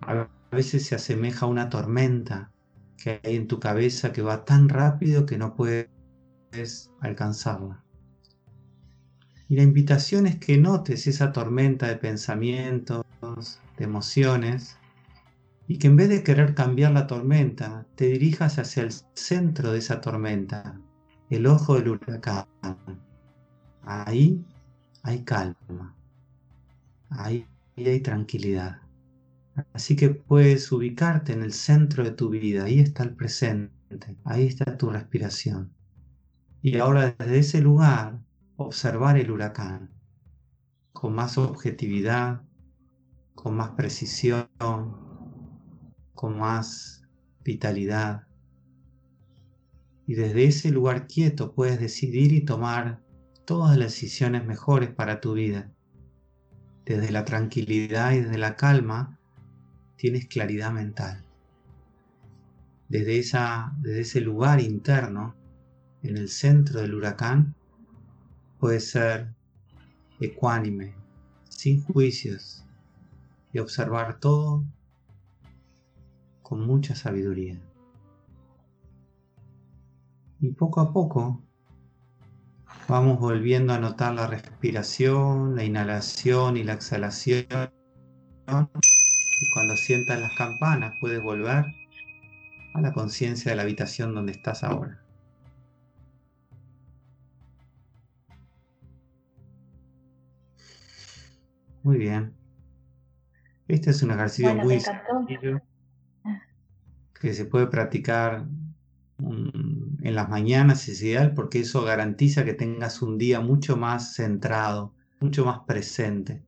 A 0.01 0.29
veces 0.51 0.87
se 0.87 0.97
asemeja 0.97 1.47
a 1.47 1.49
una 1.49 1.69
tormenta 1.69 2.51
que 2.97 3.21
hay 3.23 3.37
en 3.37 3.47
tu 3.47 3.61
cabeza 3.61 4.13
que 4.13 4.23
va 4.23 4.45
tan 4.45 4.69
rápido 4.69 5.27
que 5.27 5.39
no 5.39 5.55
puedes 5.55 5.89
alcanzarla. 7.01 7.85
Y 9.49 9.57
la 9.57 9.63
invitación 9.63 10.27
es 10.27 10.37
que 10.37 10.59
notes 10.59 11.07
esa 11.07 11.33
tormenta 11.33 11.89
de 11.89 11.97
pensamientos, 11.97 13.05
de 13.79 13.85
emociones, 13.85 14.77
y 15.67 15.79
que 15.79 15.87
en 15.87 15.97
vez 15.97 16.11
de 16.11 16.23
querer 16.23 16.55
cambiar 16.55 16.93
la 16.93 17.07
tormenta, 17.07 17.87
te 17.95 18.07
dirijas 18.07 18.59
hacia 18.59 18.83
el 18.83 18.93
centro 19.15 19.73
de 19.73 19.79
esa 19.79 20.01
tormenta, 20.01 20.79
el 21.31 21.47
ojo 21.47 21.77
del 21.77 21.89
huracán. 21.91 22.47
Ahí 23.83 24.45
hay 25.03 25.25
calma, 25.25 25.95
ahí 27.09 27.47
hay 27.77 28.01
tranquilidad. 28.01 28.83
Así 29.73 29.97
que 29.97 30.11
puedes 30.11 30.71
ubicarte 30.71 31.33
en 31.33 31.43
el 31.43 31.53
centro 31.53 32.05
de 32.05 32.11
tu 32.11 32.29
vida, 32.29 32.65
ahí 32.65 32.81
está 32.81 33.03
el 33.03 33.15
presente, 33.15 34.17
ahí 34.25 34.47
está 34.47 34.77
tu 34.77 34.91
respiración. 34.91 35.73
Y 36.63 36.77
ahora 36.79 37.15
desde 37.19 37.39
ese 37.39 37.61
lugar 37.61 38.21
observar 38.59 39.17
el 39.17 39.31
huracán 39.31 39.89
con 40.93 41.15
más 41.15 41.39
objetividad, 41.39 42.43
con 43.37 43.57
más 43.57 43.71
precisión, 43.71 44.49
con 46.13 46.39
más 46.39 47.05
vitalidad. 47.45 48.27
Y 50.09 50.15
desde 50.15 50.47
ese 50.47 50.71
lugar 50.73 51.07
quieto 51.07 51.55
puedes 51.55 51.79
decidir 51.79 52.33
y 52.33 52.45
tomar 52.45 53.01
todas 53.45 53.77
las 53.77 53.93
decisiones 53.93 54.45
mejores 54.45 54.91
para 54.91 55.21
tu 55.21 55.35
vida. 55.35 55.71
Desde 56.85 57.13
la 57.13 57.25
tranquilidad 57.25 58.13
y 58.13 58.23
desde 58.23 58.39
la 58.39 58.57
calma 58.57 59.21
tienes 59.95 60.27
claridad 60.27 60.73
mental. 60.73 61.25
Desde, 62.89 63.21
esa, 63.21 63.73
desde 63.79 64.01
ese 64.01 64.21
lugar 64.21 64.61
interno, 64.61 65.37
en 66.03 66.17
el 66.17 66.29
centro 66.29 66.81
del 66.81 66.95
huracán, 66.95 67.55
puede 68.59 68.81
ser 68.81 69.35
ecuánime, 70.21 70.95
sin 71.49 71.83
juicios, 71.85 72.65
y 73.53 73.59
observar 73.59 74.21
todo 74.21 74.65
con 76.43 76.67
mucha 76.67 76.95
sabiduría. 76.95 77.61
Y 80.41 80.51
poco 80.53 80.81
a 80.81 80.93
poco 80.93 81.43
vamos 82.89 83.19
volviendo 83.19 83.73
a 83.73 83.79
notar 83.79 84.15
la 84.15 84.27
respiración, 84.27 85.57
la 85.57 85.65
inhalación 85.65 86.57
y 86.57 86.65
la 86.65 86.75
exhalación. 86.75 87.47
Y 89.41 89.51
cuando 89.55 89.77
sientas 89.77 90.21
las 90.21 90.35
campanas 90.37 90.95
puedes 91.01 91.23
volver 91.23 91.65
a 92.75 92.81
la 92.81 92.93
conciencia 92.93 93.51
de 93.51 93.57
la 93.57 93.63
habitación 93.63 94.15
donde 94.15 94.33
estás 94.33 94.65
ahora. 94.65 95.03
Muy 101.89 101.97
bien. 101.97 102.35
Este 103.67 103.93
es 103.93 104.03
un 104.03 104.11
ejercicio 104.11 104.55
muy 104.55 104.79
sencillo 104.79 105.63
que 107.19 107.33
se 107.33 107.47
puede 107.47 107.67
practicar 107.69 108.47
en 109.19 110.15
las 110.15 110.29
mañanas, 110.29 110.87
es 110.87 111.01
ideal 111.01 111.33
porque 111.33 111.61
eso 111.61 111.83
garantiza 111.85 112.45
que 112.45 112.53
tengas 112.53 113.01
un 113.01 113.17
día 113.17 113.41
mucho 113.41 113.79
más 113.79 114.13
centrado, 114.17 114.93
mucho 115.21 115.47
más 115.47 115.61
presente. 115.61 116.45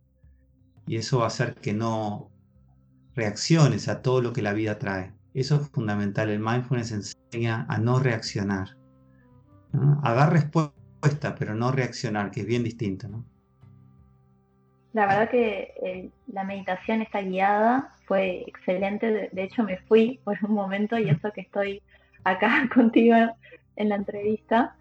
Y 0.87 0.97
eso 0.97 1.21
va 1.21 1.25
a 1.25 1.29
hacer 1.29 1.55
que 1.55 1.73
no 1.73 2.31
reacciones 3.15 3.89
a 3.89 4.03
todo 4.03 4.21
lo 4.21 4.35
que 4.35 4.43
la 4.43 4.53
vida 4.53 4.79
trae. 4.79 5.15
Eso 5.33 5.57
es 5.57 5.69
fundamental. 5.71 6.29
El 6.29 6.41
mindfulness 6.41 6.93
enseña 6.93 7.65
a 7.71 7.79
no 7.79 7.99
reaccionar. 7.99 8.77
A 10.03 10.13
dar 10.13 10.35
respuesta, 10.35 11.35
pero 11.39 11.55
no 11.55 11.73
reaccionar, 11.73 12.31
que 12.31 12.43
es 12.43 12.47
bien 12.47 12.63
distinto. 12.63 13.09
¿no? 13.09 13.30
La 14.93 15.07
verdad 15.07 15.31
que 15.31 15.73
eh, 15.83 16.11
la 16.33 16.45
meditación 16.45 17.03
esta 17.03 17.23
guiada 17.23 17.95
fue 18.07 18.45
excelente. 18.47 19.31
De, 19.33 19.43
hecho, 19.43 19.63
me 19.63 19.79
fui 19.79 20.21
por 20.25 20.37
un 20.43 20.55
momento 20.55 20.99
y 20.99 21.09
eso 21.09 21.31
que 21.33 21.43
estoy 21.43 21.83
acá 22.25 22.69
contigo 22.75 23.17
en 23.77 23.89
la 23.89 23.97
entrevista. 23.97 24.75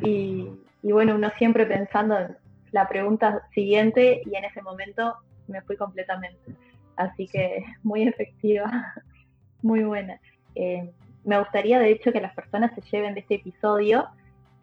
Y, 0.00 0.48
bueno, 0.82 1.14
uno 1.14 1.30
siempre 1.36 1.66
pensando 1.66 2.18
en 2.18 2.36
la 2.72 2.88
pregunta 2.88 3.46
siguiente 3.54 4.22
y 4.24 4.34
en 4.34 4.44
ese 4.44 4.62
momento 4.62 5.16
me 5.46 5.60
fui 5.62 5.76
completamente. 5.76 6.54
Así 6.96 7.26
que 7.28 7.64
muy 7.82 8.08
efectiva, 8.08 8.94
muy 9.62 9.82
buena. 9.82 10.18
Eh, 10.54 10.90
me 11.24 11.38
gustaría, 11.38 11.78
de 11.78 11.90
hecho, 11.90 12.12
que 12.12 12.20
las 12.20 12.34
personas 12.34 12.72
se 12.74 12.80
lleven 12.90 13.14
de 13.14 13.20
este 13.20 13.36
episodio 13.36 14.08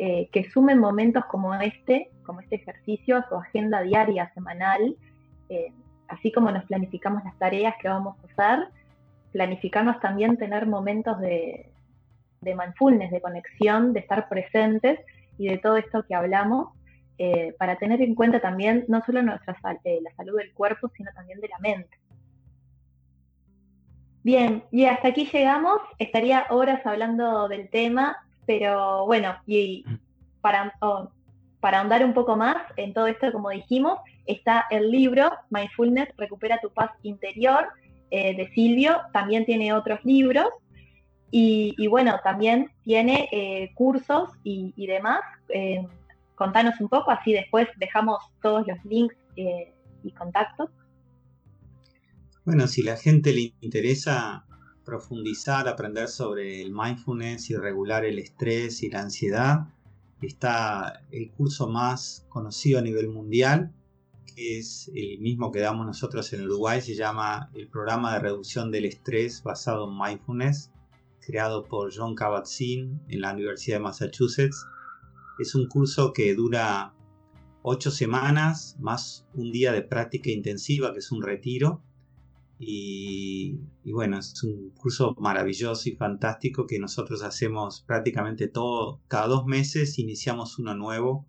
eh, 0.03 0.29
que 0.31 0.49
sumen 0.49 0.79
momentos 0.79 1.25
como 1.25 1.53
este, 1.53 2.09
como 2.23 2.39
este 2.39 2.55
ejercicio, 2.55 3.17
a 3.17 3.29
su 3.29 3.35
agenda 3.35 3.83
diaria, 3.83 4.33
semanal, 4.33 4.97
eh, 5.47 5.71
así 6.07 6.31
como 6.31 6.49
nos 6.49 6.65
planificamos 6.65 7.23
las 7.23 7.37
tareas 7.37 7.75
que 7.79 7.87
vamos 7.87 8.17
a 8.17 8.31
hacer, 8.31 8.67
planificarnos 9.31 9.99
también 9.99 10.37
tener 10.37 10.65
momentos 10.65 11.19
de, 11.19 11.71
de 12.41 12.55
mindfulness, 12.55 13.11
de 13.11 13.21
conexión, 13.21 13.93
de 13.93 13.99
estar 13.99 14.27
presentes 14.27 14.99
y 15.37 15.49
de 15.49 15.59
todo 15.59 15.77
esto 15.77 16.03
que 16.07 16.15
hablamos, 16.15 16.69
eh, 17.19 17.53
para 17.59 17.75
tener 17.75 18.01
en 18.01 18.15
cuenta 18.15 18.39
también 18.39 18.85
no 18.87 19.03
solo 19.05 19.21
nuestra 19.21 19.55
la 19.61 20.15
salud 20.17 20.35
del 20.35 20.51
cuerpo, 20.55 20.89
sino 20.97 21.11
también 21.13 21.39
de 21.41 21.47
la 21.47 21.59
mente. 21.59 21.95
Bien, 24.23 24.63
y 24.71 24.85
hasta 24.85 25.09
aquí 25.09 25.29
llegamos. 25.31 25.79
Estaría 25.99 26.47
horas 26.49 26.83
hablando 26.87 27.47
del 27.47 27.69
tema, 27.69 28.17
pero 28.45 29.05
bueno, 29.05 29.35
y 29.45 29.83
mm. 29.85 29.99
para, 30.41 30.73
oh, 30.81 31.09
para 31.59 31.79
ahondar 31.79 32.03
un 32.03 32.13
poco 32.13 32.35
más 32.35 32.57
en 32.75 32.93
todo 32.93 33.07
esto, 33.07 33.31
como 33.31 33.49
dijimos, 33.49 33.99
está 34.25 34.65
el 34.69 34.91
libro 34.91 35.31
Mindfulness, 35.49 36.09
Recupera 36.17 36.59
tu 36.59 36.69
paz 36.71 36.91
interior, 37.03 37.67
eh, 38.11 38.35
de 38.35 38.51
Silvio. 38.53 38.97
También 39.13 39.45
tiene 39.45 39.73
otros 39.73 40.03
libros. 40.03 40.47
Y, 41.33 41.87
bueno, 41.87 42.19
también 42.25 42.69
tiene 42.83 43.29
eh, 43.31 43.71
cursos 43.73 44.31
y, 44.43 44.85
demás. 44.85 45.21
Eh, 45.47 45.87
contanos 46.35 46.79
un 46.81 46.89
poco, 46.89 47.09
así 47.09 47.31
después 47.31 47.69
dejamos 47.77 48.17
todos 48.41 48.67
los 48.67 48.83
links 48.83 49.15
y 50.03 50.11
contactos. 50.11 50.69
Bueno, 52.43 52.67
si 52.67 52.83
la 52.83 52.97
gente 52.97 53.31
le 53.31 53.53
interesa 53.61 54.45
profundizar, 54.83 55.67
aprender 55.67 56.07
sobre 56.07 56.61
el 56.61 56.71
mindfulness 56.71 57.49
y 57.49 57.55
regular 57.55 58.05
el 58.05 58.19
estrés 58.19 58.83
y 58.83 58.89
la 58.89 59.01
ansiedad, 59.01 59.67
está 60.21 61.03
el 61.11 61.31
curso 61.31 61.67
más 61.67 62.25
conocido 62.29 62.79
a 62.79 62.81
nivel 62.81 63.09
mundial, 63.09 63.73
que 64.35 64.59
es 64.59 64.89
el 64.95 65.19
mismo 65.19 65.51
que 65.51 65.59
damos 65.59 65.85
nosotros 65.85 66.31
en 66.33 66.45
Uruguay, 66.45 66.81
se 66.81 66.95
llama 66.95 67.49
el 67.53 67.67
programa 67.67 68.13
de 68.13 68.19
reducción 68.19 68.71
del 68.71 68.85
estrés 68.85 69.43
basado 69.43 69.89
en 69.89 69.97
mindfulness, 69.97 70.71
creado 71.19 71.65
por 71.65 71.93
John 71.95 72.15
Kabat-Zinn 72.15 73.01
en 73.07 73.21
la 73.21 73.33
Universidad 73.33 73.77
de 73.77 73.83
Massachusetts. 73.83 74.65
Es 75.39 75.55
un 75.55 75.67
curso 75.67 76.13
que 76.13 76.33
dura 76.35 76.93
ocho 77.63 77.91
semanas 77.91 78.75
más 78.79 79.25
un 79.33 79.51
día 79.51 79.71
de 79.71 79.81
práctica 79.81 80.31
intensiva, 80.31 80.93
que 80.93 80.99
es 80.99 81.11
un 81.11 81.21
retiro, 81.21 81.81
y, 82.63 83.57
bueno, 83.91 84.19
es 84.19 84.43
un 84.43 84.69
curso 84.71 85.15
maravilloso 85.19 85.89
y 85.89 85.95
fantástico 85.95 86.67
que 86.67 86.77
nosotros 86.77 87.23
hacemos 87.23 87.81
prácticamente 87.81 88.47
todo, 88.47 89.01
cada 89.07 89.27
dos 89.27 89.47
meses 89.47 89.97
iniciamos 89.97 90.59
uno 90.59 90.75
nuevo 90.75 91.27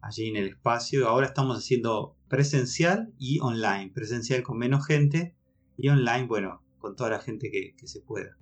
allí 0.00 0.28
en 0.28 0.36
el 0.36 0.48
espacio. 0.48 1.06
Ahora 1.06 1.26
estamos 1.26 1.58
haciendo 1.58 2.16
presencial 2.28 3.12
y 3.18 3.40
online, 3.40 3.92
presencial 3.94 4.42
con 4.42 4.56
menos 4.56 4.86
gente 4.86 5.36
y 5.76 5.88
online, 5.88 6.26
bueno, 6.26 6.62
con 6.78 6.96
toda 6.96 7.10
la 7.10 7.20
gente 7.20 7.50
que, 7.50 7.74
que 7.76 7.86
se 7.86 8.00
pueda. 8.00 8.38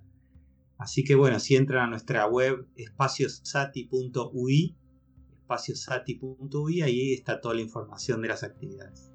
Así 0.77 1.03
que 1.03 1.15
bueno, 1.15 1.39
si 1.39 1.57
entran 1.57 1.87
a 1.87 1.89
nuestra 1.89 2.25
web 2.25 2.69
espaciosati.ui, 2.77 4.77
espaciosati.ui, 5.41 6.81
ahí 6.83 7.13
está 7.13 7.41
toda 7.41 7.55
la 7.55 7.61
información 7.61 8.21
de 8.21 8.29
las 8.29 8.43
actividades. 8.43 9.11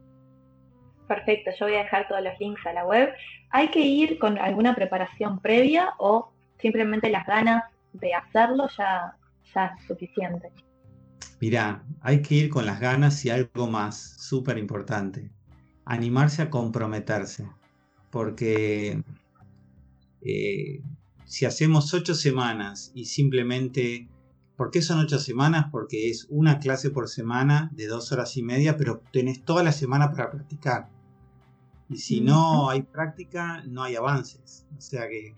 Perfecto, 1.09 1.51
yo 1.59 1.67
voy 1.67 1.75
a 1.77 1.85
dejar 1.85 2.09
todos 2.09 2.23
los 2.23 2.39
links 2.41 2.67
a 2.67 2.73
la 2.73 2.87
web. 2.87 3.13
¿Hay 3.51 3.69
que 3.69 3.81
ir 3.81 4.19
con 4.19 4.39
alguna 4.39 4.75
preparación 4.75 5.39
previa 5.41 5.95
o 5.99 6.33
simplemente 6.61 7.11
las 7.11 7.27
ganas 7.27 7.65
de 7.93 8.15
hacerlo 8.15 8.69
ya, 8.77 9.17
es 9.55 9.87
suficiente. 9.87 10.51
Mirá, 11.41 11.85
hay 12.01 12.23
que 12.23 12.35
ir 12.35 12.51
con 12.51 12.67
las 12.67 12.81
ganas 12.81 13.25
y 13.25 13.31
algo 13.31 13.67
más, 13.69 14.17
súper 14.19 14.59
importante, 14.59 15.31
animarse 15.85 16.43
a 16.43 16.51
comprometerse, 16.51 17.49
porque 18.11 19.03
eh, 20.23 20.81
si 21.25 21.45
hacemos 21.45 21.93
ocho 21.95 22.15
semanas 22.15 22.91
y 22.95 23.05
simplemente, 23.05 24.09
¿por 24.57 24.71
qué 24.71 24.83
son 24.83 24.99
ocho 25.01 25.19
semanas? 25.19 25.67
Porque 25.71 26.09
es 26.09 26.27
una 26.31 26.59
clase 26.59 26.91
por 26.91 27.09
semana 27.09 27.71
de 27.75 27.87
dos 27.87 28.11
horas 28.11 28.37
y 28.37 28.43
media, 28.43 28.77
pero 28.77 29.03
tenés 29.13 29.45
toda 29.45 29.63
la 29.63 29.73
semana 29.73 30.11
para 30.11 30.31
practicar. 30.31 30.89
Y 31.89 31.99
si 31.99 32.21
no 32.21 32.71
hay 32.71 32.83
práctica, 32.83 33.63
no 33.67 33.83
hay 33.83 33.97
avances. 33.97 34.67
O 34.77 34.81
sea 34.81 35.09
que, 35.09 35.37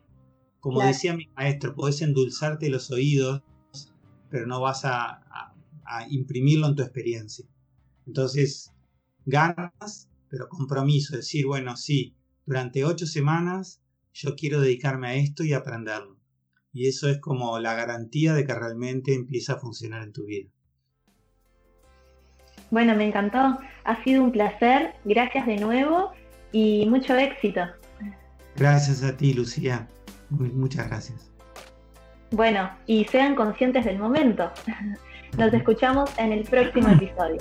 como 0.60 0.82
decía 0.82 1.14
mi 1.14 1.28
maestro, 1.36 1.74
podés 1.74 2.02
endulzarte 2.02 2.70
los 2.70 2.90
oídos, 2.90 3.42
pero 4.30 4.46
no 4.46 4.60
vas 4.60 4.84
a, 4.84 5.22
imprimirlo 6.10 6.66
en 6.68 6.74
tu 6.74 6.82
experiencia. 6.82 7.46
Entonces, 8.06 8.72
ganas, 9.24 10.08
pero 10.28 10.48
compromiso, 10.48 11.16
decir, 11.16 11.46
bueno, 11.46 11.76
sí, 11.76 12.14
durante 12.44 12.84
ocho 12.84 13.06
semanas 13.06 13.80
yo 14.12 14.34
quiero 14.34 14.60
dedicarme 14.60 15.08
a 15.08 15.14
esto 15.14 15.44
y 15.44 15.52
aprenderlo. 15.52 16.16
Y 16.72 16.88
eso 16.88 17.08
es 17.08 17.18
como 17.20 17.58
la 17.58 17.74
garantía 17.74 18.34
de 18.34 18.44
que 18.44 18.54
realmente 18.54 19.14
empieza 19.14 19.54
a 19.54 19.58
funcionar 19.58 20.02
en 20.02 20.12
tu 20.12 20.26
vida. 20.26 20.50
Bueno, 22.70 22.96
me 22.96 23.06
encantó. 23.06 23.58
Ha 23.84 24.04
sido 24.04 24.24
un 24.24 24.32
placer. 24.32 24.94
Gracias 25.04 25.46
de 25.46 25.56
nuevo 25.56 26.12
y 26.56 26.86
mucho 26.86 27.14
éxito. 27.14 27.60
Gracias 28.56 29.02
a 29.02 29.14
ti, 29.14 29.34
Lucía. 29.34 29.86
muchas 30.30 30.88
gracias. 30.88 31.30
Bueno, 32.30 32.70
y 32.86 33.04
sean 33.04 33.34
conscientes 33.34 33.84
del 33.84 33.98
momento. 33.98 34.50
Nos 35.36 35.52
escuchamos 35.52 36.10
en 36.16 36.32
el 36.32 36.44
próximo 36.44 36.88
episodio. 36.88 37.38